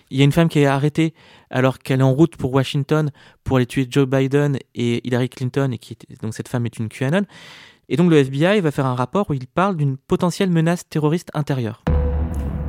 Il 0.08 0.16
y 0.16 0.22
a 0.22 0.24
une 0.24 0.32
femme 0.32 0.48
qui 0.48 0.58
est 0.58 0.64
arrêtée 0.66 1.12
alors 1.50 1.80
qu'elle 1.80 2.00
est 2.00 2.02
en 2.02 2.14
route 2.14 2.34
pour 2.36 2.54
Washington 2.54 3.10
pour 3.44 3.58
aller 3.58 3.66
tuer 3.66 3.86
Joe 3.90 4.08
Biden 4.08 4.56
et 4.74 5.06
Hillary 5.06 5.28
Clinton, 5.28 5.70
et 5.70 6.16
donc 6.22 6.32
cette 6.32 6.48
femme 6.48 6.64
est 6.64 6.78
une 6.78 6.88
QAnon. 6.88 7.26
Et 7.92 7.96
donc 7.96 8.08
le 8.08 8.18
FBI 8.18 8.60
va 8.60 8.70
faire 8.70 8.86
un 8.86 8.94
rapport 8.94 9.28
où 9.30 9.34
il 9.34 9.48
parle 9.48 9.76
d'une 9.76 9.96
potentielle 9.96 10.48
menace 10.48 10.88
terroriste 10.88 11.28
intérieure. 11.34 11.82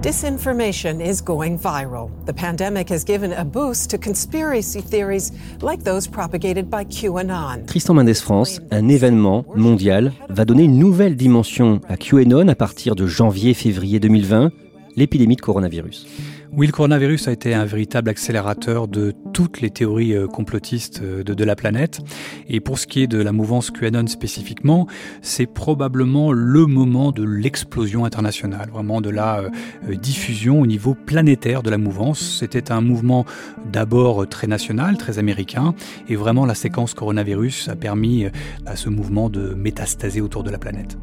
Disinformation 0.01 0.99
is 0.99 1.21
going 1.23 1.57
viral. 1.57 2.09
The 2.25 2.33
pandemic 2.33 2.89
has 2.89 3.05
given 3.05 3.31
a 3.31 3.45
boost 3.45 3.91
to 3.91 3.99
conspiracy 3.99 4.81
theories 4.81 5.31
like 5.61 5.83
those 5.83 6.07
propagated 6.07 6.71
by 6.71 6.83
QAnon. 6.89 7.67
Tristan 7.67 7.93
Mendes 7.93 8.15
France, 8.15 8.59
un 8.71 8.89
événement 8.89 9.45
mondial, 9.55 10.11
va 10.29 10.43
donner 10.43 10.63
une 10.63 10.79
nouvelle 10.79 11.15
dimension 11.15 11.81
à 11.87 11.97
QAnon 11.97 12.47
à 12.47 12.55
partir 12.55 12.95
de 12.95 13.05
janvier-février 13.05 13.99
2020, 13.99 14.49
l'épidémie 14.95 15.35
de 15.35 15.41
coronavirus. 15.41 16.07
Oui, 16.53 16.67
le 16.67 16.73
coronavirus 16.73 17.29
a 17.29 17.31
été 17.31 17.53
un 17.53 17.63
véritable 17.63 18.09
accélérateur 18.09 18.89
de 18.89 19.13
toutes 19.31 19.61
les 19.61 19.69
théories 19.69 20.13
euh, 20.13 20.27
complotistes 20.27 21.01
euh, 21.01 21.23
de, 21.23 21.43
la 21.45 21.55
planète. 21.55 22.01
Et 22.49 22.59
pour 22.59 22.77
ce 22.77 22.87
qui 22.87 23.01
est 23.01 23.07
de 23.07 23.21
la 23.21 23.31
mouvance 23.31 23.71
QAnon 23.71 24.05
spécifiquement, 24.07 24.85
c'est 25.21 25.45
probablement 25.45 26.33
le 26.33 26.65
moment 26.65 27.13
de 27.13 27.23
l'explosion 27.23 28.03
internationale, 28.03 28.69
vraiment 28.69 28.99
de 28.99 29.09
la 29.09 29.43
euh, 29.43 29.95
diffusion 29.95 30.59
au 30.59 30.67
niveau 30.67 30.93
planétaire 30.93 31.63
de 31.63 31.69
la 31.69 31.77
mouvance. 31.77 32.19
C'était 32.39 32.73
un 32.73 32.81
mouvement 32.81 33.25
d'abord 33.71 34.27
très 34.27 34.47
national, 34.47 34.97
très 34.97 35.19
américain, 35.19 35.73
et 36.09 36.17
vraiment 36.17 36.45
la 36.45 36.55
séquence 36.55 36.93
coronavirus 36.93 37.69
a 37.69 37.77
permis 37.77 38.25
à 38.65 38.75
ce 38.75 38.89
mouvement 38.89 39.29
de 39.29 39.53
métastaser 39.53 40.19
autour 40.19 40.43
de 40.43 40.49
la 40.49 40.57
planète. 40.57 40.97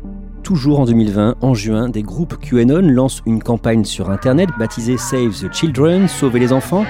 Toujours 0.49 0.81
en 0.81 0.87
2020, 0.87 1.37
en 1.43 1.53
juin, 1.53 1.91
des 1.91 2.03
groupes 2.03 2.39
QAnon 2.41 2.81
lancent 2.81 3.21
une 3.27 3.43
campagne 3.43 3.85
sur 3.85 4.09
Internet 4.09 4.49
baptisée 4.59 4.97
Save 4.97 5.39
the 5.39 5.53
Children, 5.53 6.09
Sauver 6.09 6.39
les 6.39 6.55
enfants. 6.55 6.87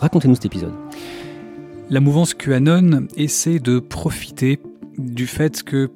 Racontez-nous 0.00 0.34
cet 0.36 0.46
épisode. 0.46 0.72
La 1.90 2.00
mouvance 2.00 2.32
QAnon 2.32 3.06
essaie 3.18 3.58
de 3.58 3.80
profiter 3.80 4.60
du 4.96 5.26
fait 5.26 5.62
que 5.62 5.90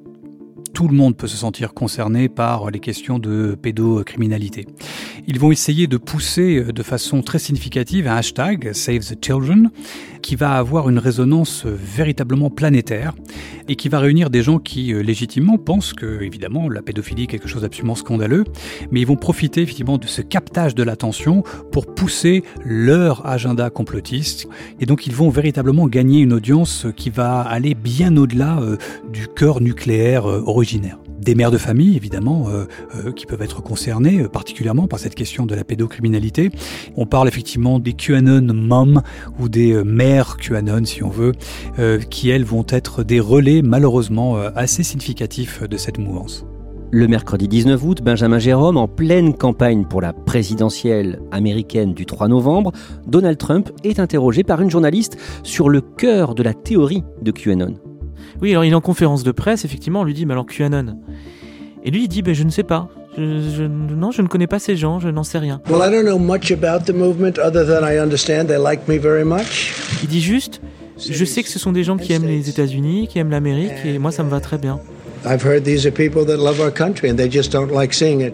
tout 0.73 0.87
le 0.87 0.95
monde 0.95 1.15
peut 1.15 1.27
se 1.27 1.37
sentir 1.37 1.73
concerné 1.73 2.29
par 2.29 2.71
les 2.71 2.79
questions 2.79 3.19
de 3.19 3.57
pédocriminalité. 3.61 4.67
Ils 5.27 5.39
vont 5.39 5.51
essayer 5.51 5.87
de 5.87 5.97
pousser 5.97 6.63
de 6.63 6.83
façon 6.83 7.21
très 7.21 7.39
significative 7.39 8.07
un 8.07 8.15
hashtag 8.15 8.73
Save 8.73 8.99
the 8.99 9.23
Children 9.23 9.71
qui 10.21 10.35
va 10.35 10.53
avoir 10.53 10.89
une 10.89 10.99
résonance 10.99 11.65
véritablement 11.65 12.49
planétaire 12.49 13.13
et 13.67 13.75
qui 13.75 13.89
va 13.89 13.99
réunir 13.99 14.29
des 14.29 14.43
gens 14.43 14.59
qui 14.59 14.93
euh, 14.93 15.01
légitimement 15.01 15.57
pensent 15.57 15.93
que 15.93 16.21
évidemment 16.21 16.69
la 16.69 16.81
pédophilie 16.81 17.23
est 17.23 17.27
quelque 17.27 17.47
chose 17.47 17.61
d'absolument 17.61 17.95
scandaleux, 17.95 18.43
mais 18.91 19.01
ils 19.01 19.07
vont 19.07 19.15
profiter 19.15 19.61
effectivement 19.61 19.97
de 19.97 20.07
ce 20.07 20.21
captage 20.21 20.75
de 20.75 20.83
l'attention 20.83 21.43
pour 21.71 21.93
pousser 21.93 22.43
leur 22.65 23.25
agenda 23.25 23.69
complotiste 23.69 24.47
et 24.79 24.85
donc 24.85 25.07
ils 25.07 25.15
vont 25.15 25.29
véritablement 25.29 25.87
gagner 25.87 26.21
une 26.21 26.33
audience 26.33 26.87
qui 26.95 27.09
va 27.09 27.41
aller 27.41 27.73
bien 27.73 28.15
au-delà 28.17 28.59
euh, 28.59 28.77
du 29.11 29.27
cœur 29.27 29.61
nucléaire 29.61 30.29
euh, 30.29 30.43
des 31.19 31.35
mères 31.35 31.51
de 31.51 31.57
famille, 31.57 31.95
évidemment, 31.95 32.47
euh, 32.49 32.65
euh, 32.95 33.11
qui 33.11 33.25
peuvent 33.25 33.41
être 33.41 33.61
concernées 33.61 34.21
euh, 34.21 34.27
particulièrement 34.27 34.87
par 34.87 34.99
cette 34.99 35.15
question 35.15 35.45
de 35.45 35.55
la 35.55 35.63
pédocriminalité. 35.63 36.51
On 36.95 37.05
parle 37.05 37.27
effectivement 37.27 37.79
des 37.79 37.93
QAnon 37.93 38.53
moms 38.53 39.01
ou 39.39 39.49
des 39.49 39.83
mères 39.83 40.37
QAnon, 40.37 40.85
si 40.85 41.03
on 41.03 41.09
veut, 41.09 41.33
qui 42.09 42.29
elles 42.29 42.43
vont 42.43 42.65
être 42.69 43.03
des 43.03 43.19
relais 43.19 43.61
malheureusement 43.61 44.35
assez 44.55 44.83
significatifs 44.83 45.63
de 45.63 45.77
cette 45.77 45.97
mouvance. 45.97 46.45
Le 46.91 47.07
mercredi 47.07 47.47
19 47.47 47.83
août, 47.83 48.01
Benjamin 48.03 48.39
Jérôme, 48.39 48.77
en 48.77 48.87
pleine 48.87 49.33
campagne 49.33 49.85
pour 49.85 50.01
la 50.01 50.13
présidentielle 50.13 51.21
américaine 51.31 51.93
du 51.93 52.05
3 52.05 52.27
novembre, 52.27 52.71
Donald 53.07 53.37
Trump 53.37 53.71
est 53.83 53.99
interrogé 53.99 54.43
par 54.43 54.61
une 54.61 54.69
journaliste 54.69 55.17
sur 55.43 55.69
le 55.69 55.81
cœur 55.81 56.35
de 56.35 56.43
la 56.43 56.53
théorie 56.53 57.03
de 57.21 57.31
QAnon. 57.31 57.90
Oui, 58.41 58.51
alors 58.51 58.65
il 58.65 58.71
est 58.71 58.75
en 58.75 58.81
conférence 58.81 59.23
de 59.23 59.31
presse, 59.31 59.65
effectivement, 59.65 60.01
on 60.01 60.03
lui 60.03 60.13
dit, 60.13 60.25
mais 60.25 60.33
alors 60.33 60.45
QAnon? 60.45 60.97
Et 61.83 61.91
lui, 61.91 62.03
il 62.03 62.07
dit, 62.07 62.21
ben, 62.21 62.33
je 62.33 62.43
ne 62.43 62.49
sais 62.49 62.63
pas. 62.63 62.89
Je, 63.17 63.63
non, 63.63 64.11
je 64.11 64.21
ne 64.21 64.27
connais 64.27 64.47
pas 64.47 64.59
ces 64.59 64.77
gens, 64.77 64.99
je 64.99 65.09
n'en 65.09 65.23
sais 65.23 65.37
rien. 65.37 65.61
Il 70.03 70.07
dit 70.07 70.21
juste, 70.21 70.61
je 70.97 71.25
sais 71.25 71.43
que 71.43 71.49
ce 71.49 71.59
sont 71.59 71.71
des 71.71 71.83
gens 71.83 71.97
qui 71.97 72.13
aiment 72.13 72.25
les 72.25 72.49
États-Unis, 72.49 73.07
qui 73.07 73.19
aiment 73.19 73.31
l'Amérique, 73.31 73.73
et 73.85 73.99
moi, 73.99 74.11
ça 74.11 74.23
me 74.23 74.29
va 74.29 74.39
très 74.39 74.57
bien. 74.57 74.79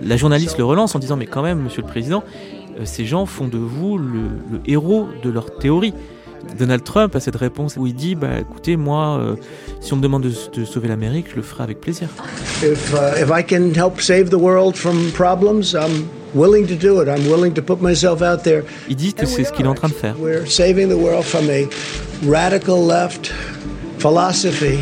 La 0.03 0.15
journaliste 0.15 0.57
le 0.57 0.63
relance 0.63 0.95
en 0.95 0.99
disant, 0.99 1.17
mais 1.17 1.25
quand 1.25 1.41
même, 1.41 1.63
Monsieur 1.63 1.81
le 1.81 1.87
Président, 1.87 2.23
euh, 2.79 2.83
ces 2.85 3.05
gens 3.05 3.25
font 3.25 3.47
de 3.47 3.57
vous 3.57 3.97
le 3.97 4.29
héros 4.65 5.07
de 5.23 5.29
leur 5.29 5.57
théorie. 5.57 5.93
Donald 6.57 6.83
Trump 6.83 7.15
a 7.15 7.19
cette 7.19 7.35
réponse 7.35 7.75
où 7.77 7.87
il 7.87 7.95
dit 7.95 8.15
bah 8.15 8.39
écoutez 8.39 8.77
moi 8.77 9.19
euh, 9.19 9.35
si 9.79 9.93
on 9.93 9.97
me 9.97 10.01
demande 10.01 10.23
de, 10.23 10.65
sauver 10.65 10.87
l'Amérique 10.87 11.27
je 11.31 11.35
le 11.35 11.41
ferai 11.41 11.63
avec 11.63 11.79
plaisir. 11.79 12.09
If, 12.63 12.93
uh, 12.93 13.21
if 13.21 13.29
I 13.29 13.43
can 13.43 13.73
help 13.73 14.01
save 14.01 14.29
the 14.29 14.39
world 14.39 14.75
from 14.75 15.11
problems, 15.11 15.73
I'm 15.73 16.07
willing 16.33 16.67
to 16.67 16.75
do 16.75 17.01
it. 17.01 17.07
I'm 17.07 17.27
willing 17.29 17.53
to 17.53 17.61
put 17.61 17.81
myself 17.81 18.21
out 18.21 18.43
there. 18.43 18.63
Il 18.89 18.95
dit 18.95 19.13
que 19.13 19.25
c'est 19.25 19.43
ce 19.43 19.51
qu'il 19.51 19.65
est 19.65 19.69
en 19.69 19.75
train 19.75 19.89
de 19.89 19.93
faire. 19.93 20.15
We're 20.19 20.47
saving 20.47 20.89
the 20.89 20.97
world 20.97 21.23
from 21.23 21.49
a 21.49 21.67
radical 22.23 22.85
left 22.85 23.31
philosophy. 23.99 24.79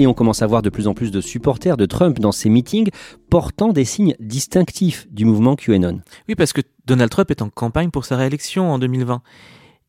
Et 0.00 0.06
on 0.06 0.14
commence 0.14 0.40
à 0.40 0.46
voir 0.46 0.62
de 0.62 0.70
plus 0.70 0.88
en 0.88 0.94
plus 0.94 1.10
de 1.10 1.20
supporters 1.20 1.76
de 1.76 1.84
Trump 1.84 2.20
dans 2.20 2.32
ses 2.32 2.48
meetings 2.48 2.88
portant 3.28 3.70
des 3.70 3.84
signes 3.84 4.14
distinctifs 4.18 5.06
du 5.10 5.26
mouvement 5.26 5.56
QAnon. 5.56 6.00
Oui, 6.26 6.34
parce 6.34 6.54
que 6.54 6.62
Donald 6.86 7.10
Trump 7.10 7.30
est 7.30 7.42
en 7.42 7.50
campagne 7.50 7.90
pour 7.90 8.06
sa 8.06 8.16
réélection 8.16 8.72
en 8.72 8.78
2020. 8.78 9.20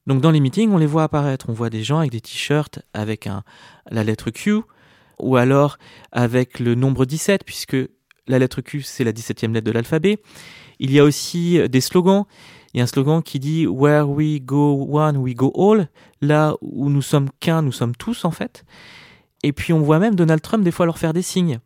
Donc 0.07 0.19
dans 0.19 0.31
les 0.31 0.41
meetings, 0.41 0.69
on 0.69 0.77
les 0.77 0.85
voit 0.85 1.03
apparaître. 1.03 1.45
On 1.47 1.53
voit 1.53 1.69
des 1.69 1.81
gens 1.81 1.99
avec 1.99 2.11
des 2.11 2.19
t-shirts 2.19 2.79
avec 2.93 3.29
la 3.89 4.03
lettre 4.03 4.31
Q, 4.31 4.59
ou 5.17 5.37
alors 5.37 5.77
avec 6.11 6.59
le 6.59 6.75
nombre 6.75 7.05
17, 7.05 7.45
puisque 7.45 7.77
la 8.27 8.37
lettre 8.37 8.59
Q, 8.59 8.81
c'est 8.81 9.05
la 9.05 9.13
17e 9.13 9.53
lettre 9.53 9.65
de 9.65 9.71
l'alphabet. 9.71 10.17
Il 10.79 10.91
y 10.91 10.99
a 10.99 11.05
aussi 11.05 11.57
des 11.69 11.79
slogans. 11.79 12.25
Il 12.73 12.79
y 12.79 12.81
a 12.81 12.83
un 12.83 12.87
slogan 12.87 13.23
qui 13.23 13.39
dit 13.39 13.65
Where 13.65 14.09
we 14.09 14.41
go 14.41 14.87
one, 14.89 15.15
we 15.15 15.35
go 15.35 15.53
all. 15.55 15.87
Là 16.19 16.57
où 16.59 16.89
nous 16.89 17.01
sommes 17.01 17.29
qu'un, 17.39 17.61
nous 17.61 17.71
sommes 17.71 17.95
tous 17.95 18.25
en 18.25 18.31
fait. 18.31 18.65
Et 19.43 19.53
puis 19.53 19.73
on 19.73 19.81
voit 19.81 19.99
même 19.99 20.15
Donald 20.15 20.41
Trump 20.41 20.63
des 20.63 20.71
fois 20.71 20.85
leur 20.85 20.99
faire 20.99 21.13
des 21.13 21.21
signes. 21.21 21.59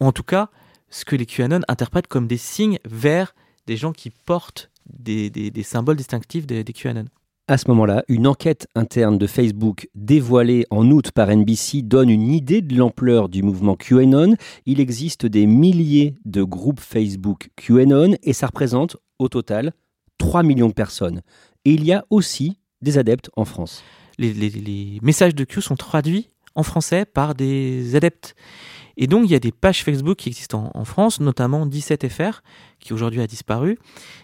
Ou 0.00 0.06
en 0.06 0.12
tout 0.12 0.22
cas, 0.22 0.50
ce 0.88 1.04
que 1.04 1.16
les 1.16 1.26
QAnon 1.26 1.60
interprètent 1.68 2.08
comme 2.08 2.26
des 2.26 2.36
signes 2.36 2.78
vers 2.84 3.34
des 3.66 3.76
gens 3.76 3.92
qui 3.92 4.10
portent 4.10 4.70
des, 4.86 5.52
symboles 5.62 5.96
distinctifs 5.96 6.46
des, 6.46 6.64
des 6.64 6.72
QAnon. 6.72 7.04
À 7.46 7.58
ce 7.58 7.68
moment-là, 7.68 8.04
une 8.08 8.26
enquête 8.28 8.68
interne 8.76 9.18
de 9.18 9.26
Facebook 9.26 9.88
dévoilée 9.94 10.66
en 10.70 10.88
août 10.90 11.10
par 11.10 11.34
NBC 11.34 11.82
donne 11.82 12.08
une 12.08 12.30
idée 12.30 12.62
de 12.62 12.76
l'ampleur 12.76 13.28
du 13.28 13.42
mouvement 13.42 13.74
QAnon. 13.74 14.34
Il 14.66 14.80
existe 14.80 15.26
des 15.26 15.46
milliers 15.46 16.14
de 16.24 16.42
groupes 16.42 16.80
Facebook 16.80 17.50
QAnon 17.56 18.14
et 18.22 18.32
ça 18.32 18.46
représente 18.46 18.96
au 19.18 19.28
total 19.28 19.72
3 20.18 20.42
millions 20.44 20.68
de 20.68 20.74
personnes. 20.74 21.22
Et 21.64 21.72
il 21.72 21.84
y 21.84 21.92
a 21.92 22.04
aussi 22.10 22.58
des 22.82 22.98
adeptes 22.98 23.30
en 23.36 23.44
France. 23.44 23.82
Les, 24.18 24.32
les 24.32 24.98
messages 25.02 25.34
de 25.34 25.44
Q 25.44 25.60
sont 25.60 25.76
traduits 25.76 26.28
en 26.54 26.62
français 26.62 27.04
par 27.04 27.34
des 27.34 27.96
adeptes. 27.96 28.34
Et 28.96 29.06
donc, 29.06 29.24
il 29.24 29.30
y 29.30 29.34
a 29.34 29.38
des 29.38 29.52
pages 29.52 29.82
Facebook 29.82 30.18
qui 30.18 30.28
existent 30.28 30.70
en, 30.74 30.84
France, 30.84 31.20
notamment 31.20 31.66
17FR, 31.66 32.40
qui 32.80 32.92
aujourd'hui 32.92 33.22
a 33.22 33.26
disparu. 33.26 33.78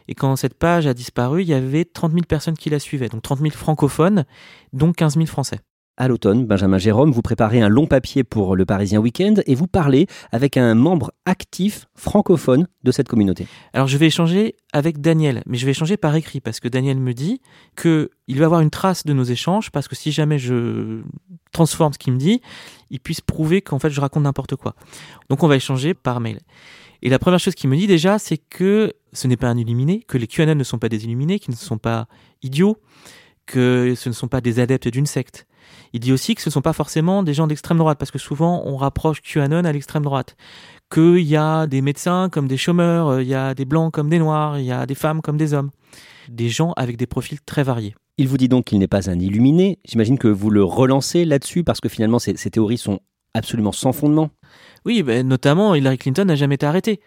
Et 0.06 0.14
quand 0.14 0.36
cette 0.36 0.54
page 0.54 0.86
a 0.86 0.92
disparu, 0.92 1.42
il 1.42 1.48
y 1.48 1.54
avait 1.54 1.84
30 1.84 2.12
000 2.12 2.24
personnes 2.28 2.56
qui 2.56 2.68
la 2.68 2.78
suivaient, 2.78 3.08
donc 3.08 3.22
30 3.22 3.38
000 3.38 3.50
francophones, 3.52 4.26
donc 4.72 4.96
15 4.96 5.14
000 5.14 5.26
français. 5.26 5.60
À 5.98 6.08
l'automne, 6.08 6.44
Benjamin 6.44 6.76
Jérôme, 6.76 7.10
vous 7.10 7.22
préparez 7.22 7.62
un 7.62 7.70
long 7.70 7.86
papier 7.86 8.22
pour 8.22 8.54
le 8.54 8.66
Parisien 8.66 9.00
Week-end 9.00 9.36
et 9.46 9.54
vous 9.54 9.66
parlez 9.66 10.06
avec 10.30 10.58
un 10.58 10.74
membre 10.74 11.10
actif 11.24 11.86
francophone 11.94 12.68
de 12.82 12.92
cette 12.92 13.08
communauté. 13.08 13.46
Alors 13.72 13.88
je 13.88 13.96
vais 13.96 14.08
échanger 14.08 14.56
avec 14.74 15.00
Daniel, 15.00 15.42
mais 15.46 15.56
je 15.56 15.64
vais 15.64 15.70
échanger 15.70 15.96
par 15.96 16.14
écrit 16.14 16.42
parce 16.42 16.60
que 16.60 16.68
Daniel 16.68 16.98
me 16.98 17.14
dit 17.14 17.40
que 17.76 18.10
il 18.28 18.38
va 18.38 18.44
avoir 18.44 18.60
une 18.60 18.68
trace 18.68 19.06
de 19.06 19.14
nos 19.14 19.24
échanges 19.24 19.70
parce 19.70 19.88
que 19.88 19.96
si 19.96 20.12
jamais 20.12 20.38
je 20.38 21.00
transforme 21.52 21.94
ce 21.94 21.98
qu'il 21.98 22.12
me 22.12 22.18
dit, 22.18 22.42
il 22.90 23.00
puisse 23.00 23.22
prouver 23.22 23.62
qu'en 23.62 23.78
fait 23.78 23.88
je 23.88 24.00
raconte 24.02 24.24
n'importe 24.24 24.54
quoi. 24.54 24.74
Donc 25.30 25.44
on 25.44 25.48
va 25.48 25.56
échanger 25.56 25.94
par 25.94 26.20
mail. 26.20 26.40
Et 27.00 27.08
la 27.08 27.18
première 27.18 27.40
chose 27.40 27.54
qu'il 27.54 27.70
me 27.70 27.76
dit 27.76 27.86
déjà, 27.86 28.18
c'est 28.18 28.36
que 28.36 28.92
ce 29.14 29.28
n'est 29.28 29.38
pas 29.38 29.48
un 29.48 29.56
illuminé, 29.56 30.04
que 30.06 30.18
les 30.18 30.26
QAnon 30.26 30.56
ne 30.56 30.64
sont 30.64 30.78
pas 30.78 30.90
des 30.90 31.04
illuminés, 31.04 31.38
qu'ils 31.38 31.52
ne 31.52 31.58
sont 31.58 31.78
pas 31.78 32.06
idiots, 32.42 32.76
que 33.46 33.94
ce 33.96 34.10
ne 34.10 34.14
sont 34.14 34.28
pas 34.28 34.42
des 34.42 34.60
adeptes 34.60 34.88
d'une 34.88 35.06
secte. 35.06 35.46
Il 35.92 36.00
dit 36.00 36.12
aussi 36.12 36.34
que 36.34 36.42
ce 36.42 36.48
ne 36.48 36.52
sont 36.52 36.62
pas 36.62 36.72
forcément 36.72 37.22
des 37.22 37.34
gens 37.34 37.46
d'extrême 37.46 37.78
droite, 37.78 37.98
parce 37.98 38.10
que 38.10 38.18
souvent 38.18 38.62
on 38.64 38.76
rapproche 38.76 39.22
QAnon 39.22 39.64
à 39.64 39.72
l'extrême 39.72 40.02
droite. 40.02 40.36
Qu'il 40.92 41.20
y 41.20 41.36
a 41.36 41.66
des 41.66 41.82
médecins 41.82 42.28
comme 42.30 42.48
des 42.48 42.56
chômeurs, 42.56 43.20
il 43.20 43.28
y 43.28 43.34
a 43.34 43.54
des 43.54 43.64
blancs 43.64 43.92
comme 43.92 44.08
des 44.08 44.18
noirs, 44.18 44.58
il 44.58 44.66
y 44.66 44.72
a 44.72 44.86
des 44.86 44.94
femmes 44.94 45.20
comme 45.20 45.36
des 45.36 45.54
hommes. 45.54 45.70
Des 46.28 46.48
gens 46.48 46.72
avec 46.76 46.96
des 46.96 47.06
profils 47.06 47.40
très 47.40 47.62
variés. 47.62 47.94
Il 48.18 48.28
vous 48.28 48.38
dit 48.38 48.48
donc 48.48 48.66
qu'il 48.66 48.78
n'est 48.78 48.88
pas 48.88 49.10
un 49.10 49.18
illuminé. 49.18 49.78
J'imagine 49.84 50.18
que 50.18 50.28
vous 50.28 50.50
le 50.50 50.64
relancez 50.64 51.24
là-dessus 51.24 51.64
parce 51.64 51.80
que 51.80 51.88
finalement 51.88 52.18
ces, 52.18 52.34
théories 52.34 52.78
sont 52.78 53.00
absolument 53.34 53.72
sans 53.72 53.92
fondement. 53.92 54.30
Oui, 54.84 55.02
ben, 55.02 55.26
notamment 55.26 55.74
Hillary 55.74 55.98
Clinton 55.98 56.24
n'a 56.24 56.34
jamais 56.34 56.54
été 56.54 56.66
arrêtée. 56.66 57.00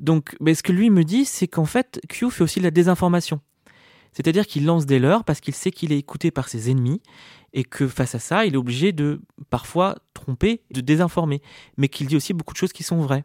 Donc 0.00 0.36
ben, 0.40 0.54
ce 0.54 0.62
que 0.62 0.72
lui 0.72 0.90
me 0.90 1.04
dit, 1.04 1.24
c'est 1.24 1.46
qu'en 1.46 1.66
fait, 1.66 2.00
Q 2.08 2.30
fait 2.30 2.42
aussi 2.42 2.58
de 2.58 2.64
la 2.64 2.72
désinformation. 2.72 3.40
C'est-à-dire 4.12 4.46
qu'il 4.46 4.64
lance 4.64 4.86
des 4.86 4.98
leurres 4.98 5.24
parce 5.24 5.40
qu'il 5.40 5.54
sait 5.54 5.70
qu'il 5.70 5.92
est 5.92 5.98
écouté 5.98 6.30
par 6.30 6.48
ses 6.48 6.70
ennemis 6.70 7.00
et 7.54 7.64
que 7.64 7.88
face 7.88 8.14
à 8.14 8.18
ça, 8.18 8.44
il 8.44 8.54
est 8.54 8.58
obligé 8.58 8.92
de 8.92 9.22
parfois 9.48 9.96
tromper, 10.12 10.60
de 10.72 10.80
désinformer, 10.80 11.40
mais 11.78 11.88
qu'il 11.88 12.08
dit 12.08 12.16
aussi 12.16 12.34
beaucoup 12.34 12.52
de 12.52 12.58
choses 12.58 12.72
qui 12.72 12.82
sont 12.82 13.00
vraies. 13.00 13.24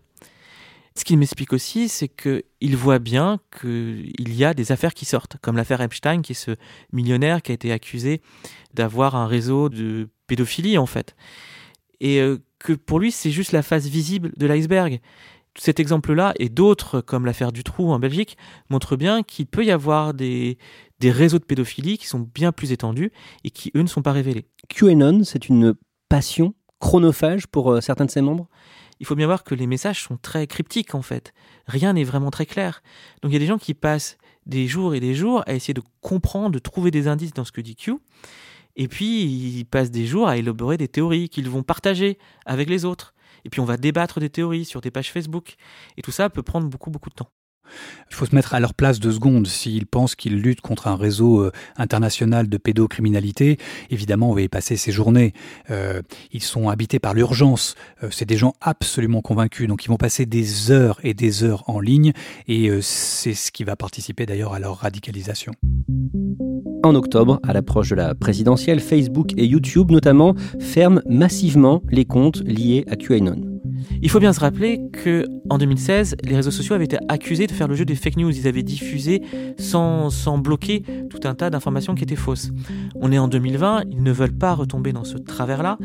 Ce 0.95 1.03
qu'il 1.03 1.17
m'explique 1.17 1.51
aussi, 1.51 1.89
c'est 1.89 2.07
qu'il 2.07 2.75
voit 2.75 2.99
bien 2.99 3.39
qu'il 3.59 4.33
y 4.33 4.45
a 4.45 4.53
des 4.53 4.71
affaires 4.71 4.93
qui 4.93 5.05
sortent, 5.05 5.37
comme 5.41 5.55
l'affaire 5.55 5.81
Epstein, 5.81 6.21
qui 6.21 6.33
est 6.33 6.35
ce 6.35 6.51
millionnaire 6.93 7.41
qui 7.41 7.51
a 7.51 7.55
été 7.55 7.71
accusé 7.71 8.21
d'avoir 8.73 9.15
un 9.15 9.25
réseau 9.25 9.69
de 9.69 10.09
pédophilie, 10.27 10.77
en 10.77 10.85
fait. 10.85 11.15
Et 11.99 12.21
euh, 12.21 12.37
que 12.59 12.73
pour 12.73 12.99
lui, 12.99 13.11
c'est 13.11 13.31
juste 13.31 13.51
la 13.51 13.63
face 13.63 13.87
visible 13.87 14.31
de 14.37 14.45
l'iceberg. 14.45 14.99
Cet 15.57 15.79
exemple-là 15.79 16.33
et 16.37 16.49
d'autres, 16.49 17.01
comme 17.01 17.25
l'affaire 17.25 17.51
du 17.51 17.63
trou 17.63 17.91
en 17.91 17.99
Belgique, 17.99 18.37
montrent 18.69 18.95
bien 18.95 19.23
qu'il 19.23 19.47
peut 19.47 19.65
y 19.65 19.71
avoir 19.71 20.13
des, 20.13 20.57
des 20.99 21.11
réseaux 21.11 21.39
de 21.39 21.45
pédophilie 21.45 21.97
qui 21.97 22.07
sont 22.07 22.19
bien 22.19 22.51
plus 22.51 22.71
étendus 22.71 23.11
et 23.43 23.49
qui, 23.49 23.71
eux, 23.75 23.81
ne 23.81 23.87
sont 23.87 24.01
pas 24.01 24.11
révélés. 24.11 24.47
QAnon, 24.67 25.23
c'est 25.23 25.49
une 25.49 25.75
passion 26.09 26.53
chronophage 26.79 27.47
pour 27.47 27.71
euh, 27.71 27.81
certains 27.81 28.05
de 28.05 28.11
ses 28.11 28.21
membres? 28.21 28.47
Il 28.99 29.05
faut 29.05 29.15
bien 29.15 29.27
voir 29.27 29.43
que 29.43 29.55
les 29.55 29.67
messages 29.67 30.03
sont 30.03 30.17
très 30.17 30.47
cryptiques 30.47 30.95
en 30.95 31.01
fait. 31.01 31.33
Rien 31.67 31.93
n'est 31.93 32.03
vraiment 32.03 32.31
très 32.31 32.45
clair. 32.45 32.81
Donc 33.21 33.31
il 33.31 33.33
y 33.33 33.37
a 33.37 33.39
des 33.39 33.45
gens 33.45 33.57
qui 33.57 33.73
passent 33.73 34.17
des 34.45 34.67
jours 34.67 34.93
et 34.93 34.99
des 34.99 35.13
jours 35.13 35.43
à 35.45 35.53
essayer 35.53 35.73
de 35.73 35.83
comprendre, 36.01 36.51
de 36.51 36.59
trouver 36.59 36.91
des 36.91 37.07
indices 37.07 37.33
dans 37.33 37.45
ce 37.45 37.51
que 37.51 37.61
dit 37.61 37.75
Q. 37.75 37.95
Et 38.75 38.87
puis 38.87 39.23
ils 39.23 39.65
passent 39.65 39.91
des 39.91 40.05
jours 40.05 40.27
à 40.27 40.37
élaborer 40.37 40.77
des 40.77 40.87
théories 40.87 41.29
qu'ils 41.29 41.49
vont 41.49 41.63
partager 41.63 42.17
avec 42.45 42.69
les 42.69 42.83
autres. 42.83 43.13
Et 43.45 43.49
puis 43.49 43.61
on 43.61 43.65
va 43.65 43.77
débattre 43.77 44.19
des 44.19 44.29
théories 44.29 44.65
sur 44.65 44.81
des 44.81 44.91
pages 44.91 45.11
Facebook. 45.11 45.55
Et 45.95 46.01
tout 46.01 46.11
ça 46.11 46.29
peut 46.29 46.43
prendre 46.43 46.67
beaucoup 46.67 46.89
beaucoup 46.89 47.09
de 47.09 47.15
temps. 47.15 47.29
Il 48.09 48.15
faut 48.15 48.25
se 48.25 48.35
mettre 48.35 48.53
à 48.53 48.59
leur 48.59 48.73
place 48.73 48.99
deux 48.99 49.11
secondes. 49.11 49.47
S'ils 49.47 49.85
pensent 49.85 50.15
qu'ils 50.15 50.39
luttent 50.41 50.61
contre 50.61 50.87
un 50.87 50.95
réseau 50.95 51.41
euh, 51.41 51.51
international 51.77 52.49
de 52.49 52.57
pédocriminalité, 52.57 53.57
évidemment, 53.89 54.31
on 54.31 54.33
va 54.33 54.41
y 54.41 54.49
passer 54.49 54.77
ces 54.77 54.91
journées. 54.91 55.33
Euh, 55.69 56.01
ils 56.31 56.43
sont 56.43 56.69
habités 56.69 56.99
par 56.99 57.13
l'urgence. 57.13 57.75
Euh, 58.03 58.09
c'est 58.11 58.25
des 58.25 58.37
gens 58.37 58.53
absolument 58.61 59.21
convaincus. 59.21 59.67
Donc, 59.67 59.85
ils 59.85 59.89
vont 59.89 59.97
passer 59.97 60.25
des 60.25 60.71
heures 60.71 60.99
et 61.03 61.13
des 61.13 61.43
heures 61.43 61.63
en 61.69 61.79
ligne. 61.79 62.13
Et 62.47 62.69
c'est 62.81 63.33
ce 63.33 63.51
qui 63.51 63.63
va 63.63 63.75
participer 63.75 64.25
d'ailleurs 64.25 64.53
à 64.53 64.59
leur 64.59 64.77
radicalisation. 64.77 65.53
En 66.83 66.95
octobre, 66.95 67.39
à 67.43 67.51
l'approche 67.51 67.89
de 67.89 67.95
la 67.95 68.15
présidentielle, 68.15 68.79
Facebook 68.79 69.31
et 69.35 69.45
YouTube 69.45 69.91
notamment 69.91 70.33
ferment 70.59 71.01
massivement 71.09 71.83
les 71.89 72.05
comptes 72.05 72.41
liés 72.45 72.85
à 72.89 72.95
QAnon. 72.95 73.48
Il 74.01 74.09
faut 74.09 74.19
bien 74.19 74.33
se 74.33 74.39
rappeler 74.39 74.81
que 74.91 75.25
en 75.49 75.57
2016, 75.57 76.17
les 76.23 76.35
réseaux 76.35 76.51
sociaux 76.51 76.75
avaient 76.75 76.85
été 76.85 76.97
accusés 77.07 77.47
de 77.47 77.51
faire 77.51 77.67
le 77.67 77.75
jeu 77.75 77.85
des 77.85 77.95
fake 77.95 78.17
news. 78.17 78.31
Ils 78.31 78.47
avaient 78.47 78.63
diffusé 78.63 79.21
sans, 79.57 80.09
sans 80.09 80.37
bloquer 80.37 80.83
tout 81.09 81.19
un 81.23 81.35
tas 81.35 81.49
d'informations 81.49 81.95
qui 81.95 82.03
étaient 82.03 82.15
fausses. 82.15 82.51
On 82.95 83.11
est 83.11 83.17
en 83.17 83.27
2020, 83.27 83.83
ils 83.91 84.03
ne 84.03 84.11
veulent 84.11 84.37
pas 84.37 84.53
retomber 84.53 84.93
dans 84.93 85.03
ce 85.03 85.17
travers-là. 85.17 85.77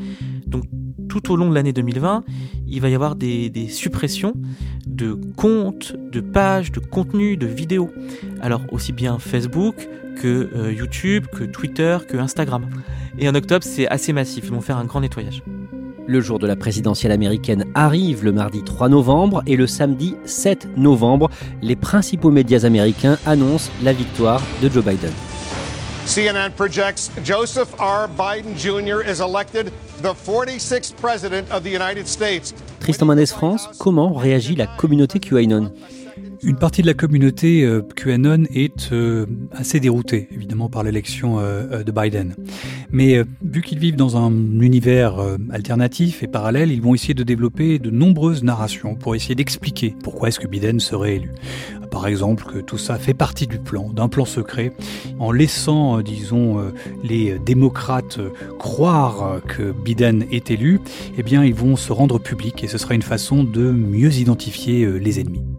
Donc 0.47 0.65
tout 1.09 1.33
au 1.33 1.37
long 1.37 1.49
de 1.49 1.55
l'année 1.55 1.73
2020, 1.73 2.25
il 2.67 2.81
va 2.81 2.89
y 2.89 2.95
avoir 2.95 3.15
des, 3.15 3.69
suppressions 3.69 4.35
de 4.87 5.19
comptes, 5.37 5.95
de 6.13 6.21
pages, 6.21 6.73
de 6.73 6.81
contenus, 6.81 7.39
de 7.39 7.47
vidéos. 7.47 7.91
Alors 8.41 8.63
aussi 8.73 8.93
bien 8.93 9.19
Facebook 9.19 9.89
que 10.21 10.51
euh, 10.55 10.73
YouTube, 10.73 11.27
que 11.27 11.45
Twitter, 11.45 11.99
que 12.09 12.17
Instagram. 12.17 12.67
Et 13.19 13.29
en 13.29 13.35
octobre, 13.35 13.65
c'est 13.65 13.89
assez 13.89 14.13
massif. 14.13 14.45
Ils 14.47 14.53
vont 14.53 14.61
faire 14.61 14.77
un 14.77 14.85
grand 14.85 15.01
nettoyage. 15.01 15.43
Le 16.07 16.21
jour 16.21 16.39
de 16.39 16.47
la 16.47 16.55
présidentielle 16.55 17.13
américaine 17.13 17.65
arrive 17.75 18.25
le 18.25 18.33
mardi 18.33 18.63
3 18.63 18.91
novembre 18.91 19.43
et 19.47 19.57
le 19.57 19.67
samedi 19.67 20.17
7 20.27 20.77
novembre, 20.77 21.31
les 21.62 21.77
principaux 21.77 22.31
médias 22.31 22.64
américains 22.64 23.17
annoncent 23.25 23.71
la 23.83 23.95
victoire 23.95 24.43
de 24.62 24.69
Joe 24.69 24.85
Biden. 24.85 25.12
CNN 26.07 26.51
projects 26.55 27.11
Joseph 27.25 27.69
R. 27.79 28.09
Biden 28.09 28.55
Jr. 28.55 29.01
is 29.09 29.23
elected 29.23 29.73
the 30.03 30.12
46th 30.12 30.95
president 30.97 31.51
of 31.51 31.62
the 31.62 31.71
United 31.71 32.07
States. 32.07 32.53
Tristan 32.81 33.07
Mendes 33.07 33.29
France, 33.29 33.71
comment 33.79 34.12
réagit 34.12 34.57
la 34.57 34.67
communauté 34.67 35.19
QAnon? 35.19 35.73
Une 36.44 36.57
partie 36.57 36.83
de 36.83 36.87
la 36.87 36.94
communauté 36.94 37.64
euh, 37.64 37.80
QAnon 37.96 38.44
est 38.54 38.92
euh, 38.92 39.26
assez 39.52 39.80
déroutée, 39.80 40.28
évidemment, 40.30 40.68
par 40.68 40.83
l'élection 40.83 41.38
euh, 41.38 41.83
de 41.83 41.90
Biden. 41.90 42.35
Mais 42.90 43.22
vu 43.42 43.62
qu'ils 43.62 43.78
vivent 43.78 43.96
dans 43.96 44.16
un 44.16 44.30
univers 44.61 45.16
alternatif 45.50 46.22
et 46.22 46.28
parallèle, 46.28 46.70
ils 46.70 46.80
vont 46.80 46.94
essayer 46.94 47.14
de 47.14 47.24
développer 47.24 47.78
de 47.78 47.90
nombreuses 47.90 48.44
narrations 48.44 48.94
pour 48.94 49.16
essayer 49.16 49.35
d'expliquer 49.35 49.96
pourquoi 50.02 50.28
est-ce 50.28 50.38
que 50.38 50.46
Biden 50.46 50.78
serait 50.78 51.16
élu. 51.16 51.33
Par 51.90 52.07
exemple, 52.07 52.44
que 52.44 52.59
tout 52.59 52.78
ça 52.78 52.98
fait 52.98 53.14
partie 53.14 53.48
du 53.48 53.59
plan, 53.59 53.90
d'un 53.90 54.09
plan 54.09 54.24
secret, 54.24 54.72
en 55.18 55.33
laissant, 55.33 56.02
disons, 56.02 56.72
les 57.02 57.37
démocrates 57.44 58.20
croire 58.59 59.40
que 59.46 59.72
Biden 59.72 60.24
est 60.30 60.52
élu, 60.52 60.80
eh 61.18 61.22
bien, 61.24 61.44
ils 61.44 61.54
vont 61.54 61.74
se 61.74 61.92
rendre 61.92 62.20
publics 62.20 62.62
et 62.62 62.68
ce 62.68 62.78
sera 62.78 62.94
une 62.94 63.02
façon 63.02 63.42
de 63.42 63.70
mieux 63.72 64.14
identifier 64.14 64.87
les 65.00 65.18
ennemis 65.18 65.54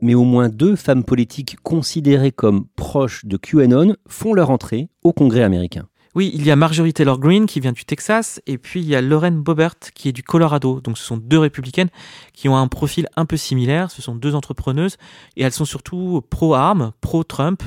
mais 0.00 0.14
au 0.14 0.24
moins 0.24 0.48
deux 0.48 0.76
femmes 0.76 1.04
politiques 1.04 1.56
considérées 1.62 2.32
comme 2.32 2.66
proches 2.76 3.24
de 3.24 3.36
QAnon 3.36 3.94
font 4.08 4.34
leur 4.34 4.50
entrée 4.50 4.88
au 5.02 5.12
Congrès 5.12 5.42
américain. 5.42 5.86
Oui, 6.16 6.32
il 6.34 6.44
y 6.44 6.50
a 6.50 6.56
Marjorie 6.56 6.92
Taylor 6.92 7.20
Greene 7.20 7.46
qui 7.46 7.60
vient 7.60 7.70
du 7.70 7.84
Texas 7.84 8.42
et 8.46 8.58
puis 8.58 8.80
il 8.80 8.88
y 8.88 8.96
a 8.96 9.00
Lauren 9.00 9.30
Boebert 9.30 9.78
qui 9.94 10.08
est 10.08 10.12
du 10.12 10.24
Colorado. 10.24 10.80
Donc 10.80 10.98
ce 10.98 11.04
sont 11.04 11.16
deux 11.16 11.38
républicaines 11.38 11.90
qui 12.32 12.48
ont 12.48 12.56
un 12.56 12.66
profil 12.66 13.06
un 13.16 13.26
peu 13.26 13.36
similaire. 13.36 13.92
Ce 13.92 14.02
sont 14.02 14.16
deux 14.16 14.34
entrepreneuses 14.34 14.96
et 15.36 15.44
elles 15.44 15.52
sont 15.52 15.64
surtout 15.64 16.20
pro-armes, 16.28 16.92
pro-Trump. 17.00 17.62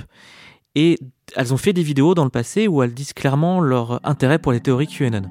Et 0.76 1.00
elles 1.38 1.54
ont 1.54 1.58
fait 1.58 1.72
des 1.72 1.84
vidéos 1.84 2.16
dans 2.16 2.26
le 2.26 2.30
passé 2.30 2.68
où 2.68 2.84
elles 2.84 2.94
disent 2.94 3.14
clairement 3.14 3.62
leur 3.62 4.06
intérêt 4.06 4.40
pour 4.40 4.52
les 4.52 4.60
théories 4.60 4.88
QAnon. 4.88 5.24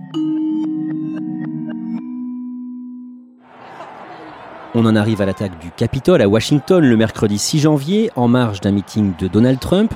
On 4.75 4.87
en 4.87 4.97
arrive 4.97 5.21
à 5.21 5.27
l'attaque 5.27 5.59
du 5.59 5.71
Capitole 5.71 6.23
à 6.23 6.29
Washington 6.29 6.83
le 6.83 6.97
mercredi 6.97 7.37
6 7.37 7.61
janvier, 7.61 8.11
en 8.17 8.27
marge 8.27 8.63
d'un 8.63 8.73
meeting 8.73 9.13
de 9.19 9.29
Donald 9.29 9.61
Trump. 9.61 9.93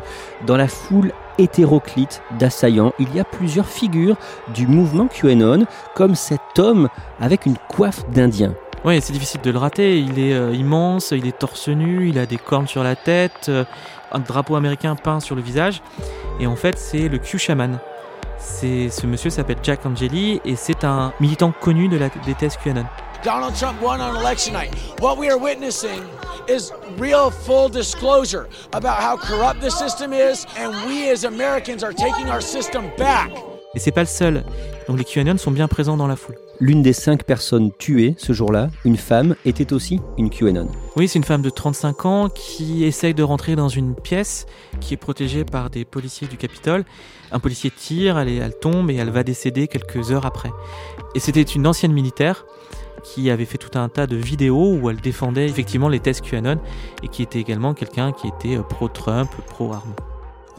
Dans 0.47 0.59
la 0.59 0.69
foule 0.69 1.13
hétéroclite 1.39 2.21
d'assaillants, 2.39 2.93
il 2.99 3.15
y 3.15 3.19
a 3.19 3.25
plusieurs 3.25 3.69
figures 3.69 4.17
du 4.55 4.67
mouvement 4.67 5.07
QAnon, 5.07 5.65
comme 5.95 6.15
cet 6.15 6.59
homme 6.59 6.91
avec 7.21 7.47
une 7.47 7.57
coiffe 7.71 8.07
d'Indien. 8.11 8.55
Oui, 8.85 9.01
c'est 9.01 9.15
difficile 9.15 9.41
de 9.41 9.51
le 9.51 9.57
rater. 9.57 9.99
Il 9.99 10.19
est 10.19 10.35
euh, 10.35 10.53
immense, 10.53 11.11
il 11.13 11.27
est 11.27 11.39
torse 11.39 11.69
nu, 11.69 12.11
il 12.11 12.19
a 12.19 12.27
des 12.27 12.37
cornes 12.37 12.69
sur 12.69 12.85
la 12.85 12.97
tête, 12.97 13.47
euh, 13.49 13.65
un 14.13 14.19
drapeau 14.19 14.57
américain 14.57 14.95
peint 14.95 15.21
sur 15.21 15.37
le 15.37 15.41
visage. 15.41 15.81
Et 16.39 16.47
en 16.47 16.55
fait, 16.55 16.79
c'est 16.79 17.09
le 17.09 17.17
Q 17.17 17.39
Shaman. 17.39 17.79
ce 18.39 19.07
monsieur 19.07 19.31
s'appelle 19.31 19.59
Jack 19.63 19.87
Angeli 19.87 20.43
et 20.45 20.55
c'est 20.55 20.85
un 20.85 21.15
militant 21.19 21.51
connu 21.59 21.89
de 21.89 21.97
la, 21.97 22.11
des 22.27 22.35
thèses 22.35 22.59
QAnon. 22.63 22.85
Donald 23.27 23.57
Trump 23.57 23.83
won 23.83 24.01
on 24.01 24.15
election 24.15 24.53
night. 24.53 24.73
What 25.01 25.19
we 25.19 25.29
are 25.29 25.37
witnessing 25.37 26.01
is 26.49 26.71
real 26.97 27.33
full 27.33 27.69
disclosure 27.69 28.47
about 28.73 29.01
how 29.01 29.17
corrupt 29.17 29.61
the 29.61 29.69
system 29.69 30.13
is, 30.13 30.47
and 30.57 30.73
we 30.87 31.11
as 31.11 31.25
Americans 31.25 31.83
are 31.83 31.93
taking 31.93 32.31
our 32.31 32.41
system 32.41 32.85
back. 32.97 33.33
Et 33.75 33.81
c'est 33.81 33.91
pas 33.91 34.03
le 34.03 34.07
seul. 34.07 34.45
Donc 34.87 34.99
les 34.99 35.05
QAnon 35.05 35.39
sont 35.39 35.51
bien 35.51 35.67
présents 35.67 35.97
dans 35.97 36.07
la 36.07 36.15
foule. 36.15 36.37
L'une 36.61 36.83
des 36.83 36.93
cinq 36.93 37.25
personnes 37.25 37.73
tuées 37.77 38.15
ce 38.17 38.33
jour-là, 38.33 38.71
une 38.85 38.97
femme, 38.97 39.35
était 39.45 39.73
aussi 39.73 40.01
une 40.19 40.31
QAnon. 40.31 40.69
Oui, 40.95 41.09
c'est 41.09 41.19
une 41.19 41.25
femme 41.25 41.43
de 41.43 41.51
35 41.51 42.07
ans 42.07 42.29
qui 42.29 42.85
essaye 42.85 43.13
de 43.13 43.25
rentrer 43.25 43.57
dans 43.57 43.69
une 43.69 43.97
pièce 43.97 44.47
qui 44.81 44.95
est 44.95 44.97
protégée 44.97 45.45
par 45.45 45.69
des 45.69 45.85
policiers 45.85 46.29
du 46.29 46.37
Capitole. 46.37 46.85
Un 47.33 47.41
policier 47.41 47.73
tire, 47.73 48.21
elle, 48.21 48.29
elle 48.29 48.57
tombe 48.57 48.89
et 48.89 48.95
elle 48.95 49.11
va 49.11 49.25
décéder 49.25 49.67
quelques 49.67 50.13
heures 50.13 50.27
après. 50.27 50.53
Et 51.17 51.19
c'était 51.19 51.43
une 51.43 51.67
ancienne 51.67 51.93
militaire 51.93 52.47
qui 53.07 53.31
avait 53.31 53.45
fait 53.45 53.59
tout 53.59 53.79
un 53.79 53.89
tas 53.89 54.07
de 54.07 54.17
vidéos 54.17 54.75
où 54.75 54.91
elle 54.91 55.01
défendait 55.01 55.47
effectivement 55.47 55.89
les 55.89 56.01
thèses 56.01 56.21
QAnon 56.21 56.59
et 57.03 57.09
qui 57.09 57.23
était 57.23 57.39
également 57.39 57.73
quelqu'un 57.73 58.13
qui 58.13 58.27
était 58.27 58.57
euh, 58.57 58.63
pro-Trump, 58.63 59.31
pro-armes 59.47 59.95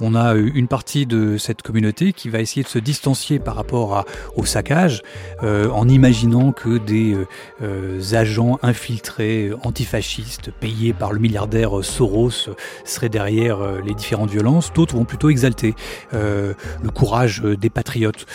on 0.01 0.15
a 0.15 0.35
une 0.35 0.67
partie 0.67 1.05
de 1.05 1.37
cette 1.37 1.61
communauté 1.61 2.13
qui 2.13 2.29
va 2.29 2.39
essayer 2.39 2.63
de 2.63 2.67
se 2.67 2.79
distancier 2.79 3.39
par 3.39 3.55
rapport 3.55 4.05
au 4.35 4.45
saccage 4.45 5.01
euh, 5.43 5.69
en 5.69 5.87
imaginant 5.87 6.51
que 6.51 6.77
des 6.77 7.13
euh, 7.13 7.27
euh, 7.61 8.13
agents 8.13 8.59
infiltrés 8.61 9.51
antifascistes 9.63 10.51
payés 10.51 10.93
par 10.93 11.13
le 11.13 11.19
milliardaire 11.19 11.83
Soros 11.83 12.49
seraient 12.85 13.09
derrière 13.09 13.59
les 13.83 13.93
différentes 13.93 14.29
violences. 14.29 14.71
D'autres 14.73 14.95
vont 14.95 15.05
plutôt 15.05 15.29
exalter 15.29 15.75
le 16.11 16.55
courage 16.93 17.41
des 17.41 17.69
patriotes. 17.69 18.25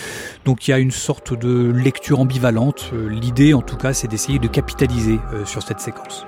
Donc 0.44 0.66
il 0.66 0.72
y 0.72 0.74
a 0.74 0.78
une 0.78 0.90
sorte 0.90 1.38
de 1.38 1.70
lecture 1.70 2.20
ambivalente. 2.20 2.90
L'idée 3.08 3.54
en 3.54 3.62
tout 3.62 3.76
cas 3.76 3.92
c'est 3.92 4.08
d'essayer 4.08 4.38
de 4.38 4.48
capitaliser 4.48 5.18
sur 5.44 5.62
cette 5.62 5.80
séquence. 5.80 6.26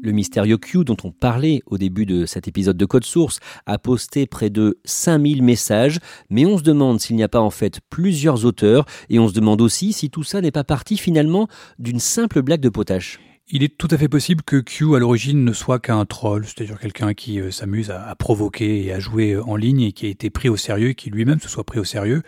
Le 0.00 0.12
mystérieux 0.12 0.58
Q 0.58 0.84
dont 0.84 0.96
on 1.02 1.10
parlait 1.10 1.62
au 1.66 1.76
début 1.76 2.06
de 2.06 2.24
cet 2.24 2.46
épisode 2.46 2.76
de 2.76 2.84
Code 2.84 3.04
Source 3.04 3.40
a 3.66 3.78
posté 3.78 4.26
près 4.26 4.48
de 4.48 4.78
5000 4.84 5.42
messages, 5.42 5.98
mais 6.30 6.46
on 6.46 6.56
se 6.56 6.62
demande 6.62 7.00
s'il 7.00 7.16
n'y 7.16 7.24
a 7.24 7.28
pas 7.28 7.40
en 7.40 7.50
fait 7.50 7.80
plusieurs 7.90 8.44
auteurs, 8.44 8.84
et 9.08 9.18
on 9.18 9.28
se 9.28 9.34
demande 9.34 9.60
aussi 9.60 9.92
si 9.92 10.08
tout 10.08 10.22
ça 10.22 10.40
n'est 10.40 10.52
pas 10.52 10.64
parti 10.64 10.96
finalement 10.96 11.48
d'une 11.78 11.98
simple 11.98 12.42
blague 12.42 12.60
de 12.60 12.68
potache. 12.68 13.18
Il 13.50 13.62
est 13.62 13.78
tout 13.78 13.88
à 13.90 13.96
fait 13.96 14.08
possible 14.08 14.42
que 14.42 14.56
Q 14.56 14.94
à 14.94 14.98
l'origine 14.98 15.42
ne 15.42 15.52
soit 15.54 15.78
qu'un 15.78 16.04
troll, 16.04 16.44
c'est-à-dire 16.44 16.78
quelqu'un 16.78 17.14
qui 17.14 17.40
euh, 17.40 17.50
s'amuse 17.50 17.90
à, 17.90 18.14
provoquer 18.14 18.84
et 18.84 18.92
à 18.92 19.00
jouer 19.00 19.32
euh, 19.32 19.42
en 19.42 19.56
ligne 19.56 19.80
et 19.80 19.92
qui 19.92 20.04
a 20.04 20.10
été 20.10 20.28
pris 20.28 20.50
au 20.50 20.58
sérieux 20.58 20.90
et 20.90 20.94
qui 20.94 21.08
lui-même 21.08 21.40
se 21.40 21.48
soit 21.48 21.64
pris 21.64 21.78
au 21.78 21.84
sérieux. 21.84 22.22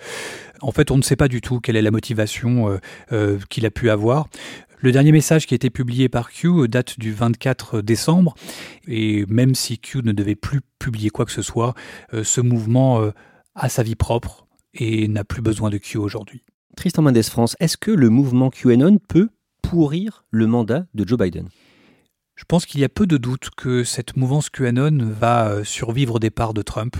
En 0.63 0.73
fait, 0.73 0.91
on 0.91 0.97
ne 0.97 1.03
sait 1.03 1.17
pas 1.17 1.29
du 1.29 1.43
tout 1.43 1.61
quelle 1.61 1.77
est 1.77 1.83
la 1.83 1.91
motivation 1.91 2.79
euh, 3.13 3.39
qu'il 3.51 3.67
a 3.67 3.71
pu 3.71 3.91
avoir. 3.91 4.29
Le 4.83 4.93
dernier 4.93 5.13
message 5.13 5.47
qui 5.47 5.53
a 5.53 5.57
été 5.57 5.69
publié 5.69 6.09
par 6.09 6.31
Q 6.31 6.67
date 6.67 6.99
du 6.99 7.13
24 7.13 7.83
décembre, 7.83 8.35
et 8.89 9.27
même 9.27 9.55
si 9.55 9.79
Q 9.79 9.99
ne 10.03 10.13
devait 10.13 10.35
plus 10.37 10.63
publier 10.79 11.11
quoi 11.11 11.27
que 11.27 11.33
ce 11.33 11.43
soit, 11.43 11.75
ce 12.23 12.41
mouvement 12.41 13.13
a 13.55 13.69
sa 13.69 13.83
vie 13.83 13.95
propre 13.95 14.47
et 14.73 15.07
n'a 15.07 15.23
plus 15.23 15.43
besoin 15.43 15.69
de 15.69 15.77
Q 15.77 15.99
aujourd'hui. 15.99 16.45
Tristan 16.79 17.03
Mendes 17.03 17.23
France, 17.23 17.57
est-ce 17.61 17.77
que 17.77 17.91
le 17.91 18.09
mouvement 18.09 18.49
QAnon 18.49 18.97
peut 19.07 19.29
pourrir 19.61 20.25
le 20.31 20.47
mandat 20.47 20.87
de 20.95 21.07
Joe 21.07 21.19
Biden? 21.19 21.51
Je 22.41 22.47
pense 22.47 22.65
qu'il 22.65 22.81
y 22.81 22.85
a 22.85 22.89
peu 22.89 23.07
de 23.07 23.19
doute 23.19 23.51
que 23.55 23.85
cette 23.85 24.17
mouvance 24.17 24.49
QAnon 24.49 24.99
va 25.03 25.49
euh, 25.49 25.63
survivre 25.63 26.15
au 26.15 26.19
départ 26.19 26.55
de 26.55 26.63
Trump. 26.63 26.97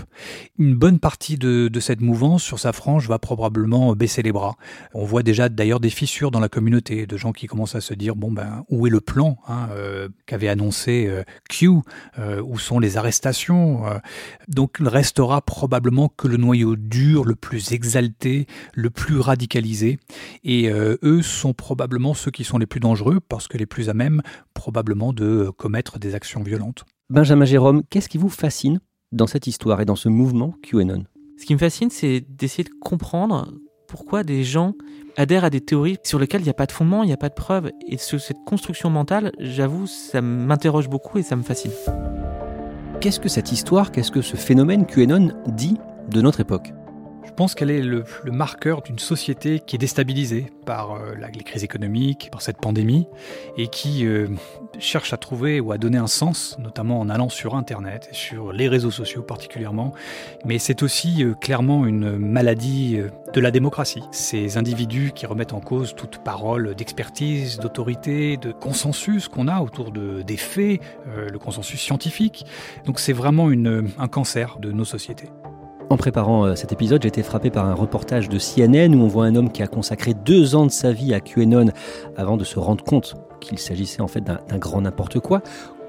Une 0.59 0.75
bonne 0.75 0.99
partie 0.99 1.35
de, 1.35 1.67
cette 1.79 1.99
mouvance 1.99 2.43
sur 2.43 2.59
sa 2.59 2.73
frange 2.73 3.07
va 3.07 3.17
probablement 3.17 3.95
baisser 3.95 4.21
les 4.21 4.31
bras. 4.31 4.55
On 4.93 5.03
voit 5.03 5.23
déjà 5.23 5.49
d'ailleurs 5.49 5.79
des 5.79 5.89
fissures 5.89 6.29
dans 6.29 6.39
la 6.39 6.47
communauté, 6.47 7.07
de 7.07 7.17
gens 7.17 7.31
qui 7.31 7.47
commencent 7.47 7.73
à 7.73 7.81
se 7.81 7.95
dire 7.95 8.15
bon 8.15 8.31
ben 8.31 8.63
où 8.69 8.85
est 8.85 8.91
le 8.91 9.01
plan 9.01 9.39
hein, 9.47 9.67
euh, 9.71 10.09
qu'avait 10.27 10.47
annoncé 10.47 11.07
euh, 11.07 11.23
Q, 11.49 11.69
où 11.69 12.59
sont 12.59 12.77
les 12.77 12.97
arrestations. 12.97 13.81
donc 14.47 14.77
il 14.79 14.87
restera 14.87 15.41
probablement 15.41 16.07
que 16.07 16.27
le 16.27 16.37
noyau 16.37 16.75
dur, 16.75 17.25
le 17.25 17.33
plus 17.33 17.71
exalté, 17.71 18.45
le 18.75 18.91
plus 18.91 19.19
radicalisé, 19.19 19.97
et 20.43 20.69
eux 20.69 21.21
sont 21.23 21.53
probablement 21.53 22.13
ceux 22.13 22.31
qui 22.31 22.43
sont 22.43 22.59
les 22.59 22.67
plus 22.67 22.79
dangereux 22.79 23.19
parce 23.27 23.47
que 23.47 23.57
les 23.57 23.65
plus 23.65 23.89
à 23.89 23.93
même 23.93 24.21
probablement 24.53 25.13
de 25.13 25.30
commettre 25.57 25.99
des 25.99 26.15
actions 26.15 26.43
violentes. 26.43 26.85
Benjamin 27.09 27.45
Jérôme, 27.45 27.83
qu'est-ce 27.89 28.09
qui 28.09 28.17
vous 28.17 28.29
fascine 28.29 28.79
dans 29.11 29.27
cette 29.27 29.47
histoire 29.47 29.81
et 29.81 29.85
dans 29.85 29.95
ce 29.95 30.09
mouvement 30.09 30.53
QAnon? 30.63 31.03
Ce 31.37 31.45
qui 31.45 31.53
me 31.53 31.59
fascine, 31.59 31.89
c'est 31.89 32.21
d'essayer 32.29 32.63
de 32.63 32.69
comprendre 32.79 33.51
pourquoi 33.87 34.23
des 34.23 34.43
gens 34.43 34.73
adhèrent 35.17 35.43
à 35.43 35.49
des 35.49 35.59
théories 35.59 35.97
sur 36.03 36.19
lesquelles 36.19 36.41
il 36.41 36.45
n'y 36.45 36.49
a 36.49 36.53
pas 36.53 36.65
de 36.65 36.71
fondement, 36.71 37.03
il 37.03 37.07
n'y 37.07 37.13
a 37.13 37.17
pas 37.17 37.29
de 37.29 37.33
preuve. 37.33 37.71
Et 37.87 37.97
cette 37.97 38.37
construction 38.45 38.89
mentale, 38.89 39.31
j'avoue, 39.39 39.87
ça 39.87 40.21
m'interroge 40.21 40.87
beaucoup 40.87 41.17
et 41.17 41.23
ça 41.23 41.35
me 41.35 41.43
fascine. 41.43 41.71
Qu'est-ce 43.01 43.19
que 43.19 43.29
cette 43.29 43.51
histoire, 43.51 43.91
qu'est-ce 43.91 44.11
que 44.11 44.21
ce 44.21 44.37
phénomène 44.37 44.85
QAnon 44.85 45.33
dit 45.47 45.77
de 46.09 46.21
notre 46.21 46.39
époque? 46.39 46.71
Je 47.25 47.31
pense 47.31 47.55
qu'elle 47.55 47.71
est 47.71 47.81
le, 47.81 48.03
marqueur 48.25 48.81
d'une 48.81 48.99
société 48.99 49.59
qui 49.59 49.75
est 49.75 49.79
déstabilisée 49.79 50.51
par 50.65 50.93
euh, 50.93 51.15
les 51.33 51.43
crises 51.43 51.63
économiques, 51.63 52.29
par 52.31 52.41
cette 52.41 52.57
pandémie, 52.57 53.07
et 53.57 53.67
qui 53.67 54.05
euh, 54.05 54.27
cherche 54.79 55.13
à 55.13 55.17
trouver 55.17 55.59
ou 55.59 55.71
à 55.71 55.77
donner 55.77 55.97
un 55.97 56.07
sens, 56.07 56.57
notamment 56.59 56.99
en 56.99 57.09
allant 57.09 57.29
sur 57.29 57.55
Internet 57.55 58.09
et 58.11 58.15
sur 58.15 58.51
les 58.51 58.67
réseaux 58.67 58.91
sociaux 58.91 59.21
particulièrement. 59.21 59.93
Mais 60.45 60.59
c'est 60.59 60.83
aussi 60.83 61.23
euh, 61.23 61.33
clairement 61.33 61.85
une 61.85 62.17
maladie 62.17 62.99
de 63.33 63.41
la 63.41 63.51
démocratie. 63.51 64.03
Ces 64.11 64.57
individus 64.57 65.11
qui 65.13 65.25
remettent 65.25 65.53
en 65.53 65.61
cause 65.61 65.95
toute 65.95 66.23
parole 66.23 66.75
d'expertise, 66.75 67.59
d'autorité, 67.59 68.37
de 68.37 68.51
consensus 68.51 69.27
qu'on 69.27 69.47
a 69.47 69.61
autour 69.61 69.91
de, 69.91 70.21
des 70.21 70.37
faits, 70.37 70.81
le 71.15 71.37
consensus 71.39 71.79
scientifique. 71.79 72.45
Donc 72.85 72.99
c'est 72.99 73.13
vraiment 73.13 73.49
un 73.49 74.07
cancer 74.07 74.57
de 74.59 74.71
nos 74.71 74.85
sociétés. 74.85 75.29
En 75.91 75.97
préparant 75.97 76.45
euh, 76.45 76.55
cet 76.55 76.71
épisode, 76.71 77.01
j'ai 77.01 77.09
été 77.09 77.21
frappé 77.21 77.49
par 77.49 77.65
un 77.65 77.73
reportage 77.73 78.29
de 78.29 78.39
CNN 78.39 78.95
où 78.95 79.03
on 79.03 79.07
voit 79.07 79.25
un 79.25 79.35
homme 79.35 79.51
qui 79.51 79.61
a 79.61 79.67
consacré 79.67 80.13
deux 80.13 80.55
ans 80.55 80.65
de 80.65 80.71
sa 80.71 80.93
vie 80.93 81.13
à 81.13 81.19
QAnon 81.19 81.65
avant 82.15 82.37
de 82.37 82.45
se 82.45 82.59
rendre 82.59 82.81
compte 82.81 83.15
qu'il 83.41 83.59
s'agissait 83.59 84.01
en 84.01 84.07
fait 84.07 84.21
d'un 84.21 84.39
grand 84.57 84.79
n'importe 84.79 85.19
quoi. 85.19 85.41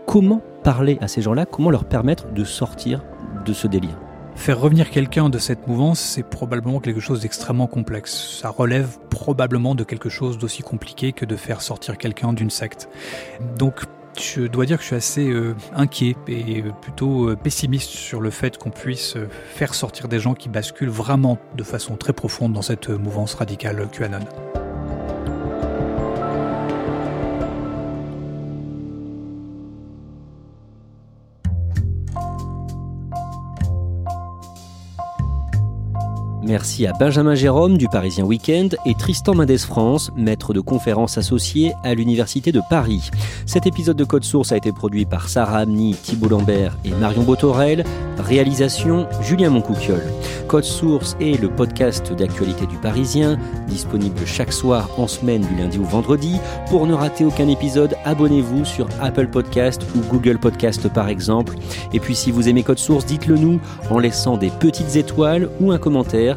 Comment 0.04 0.40
parler 0.64 0.98
à 1.00 1.06
ces 1.06 1.22
gens-là? 1.22 1.46
Comment 1.46 1.70
leur 1.70 1.84
permettre 1.84 2.32
de 2.32 2.42
sortir 2.42 3.04
de 3.46 3.52
ce 3.52 3.68
délire? 3.68 3.96
Faire 4.34 4.60
revenir 4.60 4.90
quelqu'un 4.90 5.28
de 5.28 5.38
cette 5.38 5.68
mouvance, 5.68 6.00
c'est 6.00 6.24
probablement 6.24 6.80
quelque 6.80 6.98
chose 6.98 7.20
d'extrêmement 7.20 7.68
complexe. 7.68 8.40
Ça 8.40 8.48
relève 8.48 8.98
probablement 9.08 9.76
de 9.76 9.84
quelque 9.84 10.08
chose 10.08 10.36
d'aussi 10.36 10.62
compliqué 10.62 11.12
que 11.12 11.24
de 11.24 11.36
faire 11.36 11.62
sortir 11.62 11.96
quelqu'un 11.96 12.32
d'une 12.32 12.50
secte. 12.50 12.88
Donc 13.56 13.84
je 14.20 14.42
dois 14.42 14.66
dire 14.66 14.76
que 14.76 14.82
je 14.82 14.88
suis 14.88 14.96
assez 14.96 15.28
euh, 15.28 15.54
inquiet 15.74 16.16
et 16.28 16.62
plutôt 16.80 17.28
euh, 17.28 17.36
pessimiste 17.36 17.90
sur 17.90 18.20
le 18.20 18.30
fait 18.30 18.58
qu'on 18.58 18.70
puisse 18.70 19.16
euh, 19.16 19.28
faire 19.54 19.74
sortir 19.74 20.08
des 20.08 20.18
gens 20.18 20.34
qui 20.34 20.48
basculent 20.48 20.88
vraiment 20.88 21.38
de 21.56 21.62
façon 21.62 21.96
très 21.96 22.12
profonde 22.12 22.52
dans 22.52 22.62
cette 22.62 22.88
mouvance 22.88 23.34
radicale 23.34 23.88
QAnon. 23.90 24.20
Merci 36.52 36.86
à 36.86 36.92
Benjamin 36.92 37.34
Jérôme 37.34 37.78
du 37.78 37.88
Parisien 37.88 38.26
Weekend 38.26 38.76
et 38.84 38.92
Tristan 38.94 39.34
Mendes 39.34 39.56
France, 39.56 40.10
maître 40.16 40.52
de 40.52 40.60
conférences 40.60 41.16
associé 41.16 41.72
à 41.82 41.94
l'Université 41.94 42.52
de 42.52 42.60
Paris. 42.68 43.08
Cet 43.46 43.66
épisode 43.66 43.96
de 43.96 44.04
Code 44.04 44.24
Source 44.24 44.52
a 44.52 44.58
été 44.58 44.70
produit 44.70 45.06
par 45.06 45.30
Sarah 45.30 45.60
Amni, 45.60 45.94
Thibault 45.94 46.28
Lambert 46.28 46.76
et 46.84 46.90
Marion 46.90 47.22
Botorel. 47.22 47.84
Réalisation 48.18 49.06
Julien 49.22 49.48
Moncouquiol. 49.48 50.02
Code 50.46 50.64
Source 50.64 51.16
est 51.18 51.40
le 51.40 51.48
podcast 51.48 52.12
d'actualité 52.12 52.66
du 52.66 52.76
Parisien, 52.76 53.38
disponible 53.68 54.20
chaque 54.26 54.52
soir 54.52 54.90
en 54.98 55.06
semaine 55.06 55.40
du 55.40 55.56
lundi 55.56 55.78
au 55.78 55.84
vendredi. 55.84 56.36
Pour 56.68 56.86
ne 56.86 56.92
rater 56.92 57.24
aucun 57.24 57.48
épisode, 57.48 57.94
abonnez-vous 58.04 58.66
sur 58.66 58.86
Apple 59.00 59.28
Podcast 59.28 59.80
ou 59.96 60.00
Google 60.12 60.38
Podcast 60.38 60.92
par 60.92 61.08
exemple. 61.08 61.56
Et 61.94 62.00
puis 62.00 62.14
si 62.14 62.30
vous 62.30 62.50
aimez 62.50 62.62
Code 62.62 62.78
Source, 62.78 63.06
dites-le 63.06 63.38
nous 63.38 63.58
en 63.88 63.98
laissant 63.98 64.36
des 64.36 64.50
petites 64.50 64.96
étoiles 64.96 65.48
ou 65.58 65.72
un 65.72 65.78
commentaire 65.78 66.36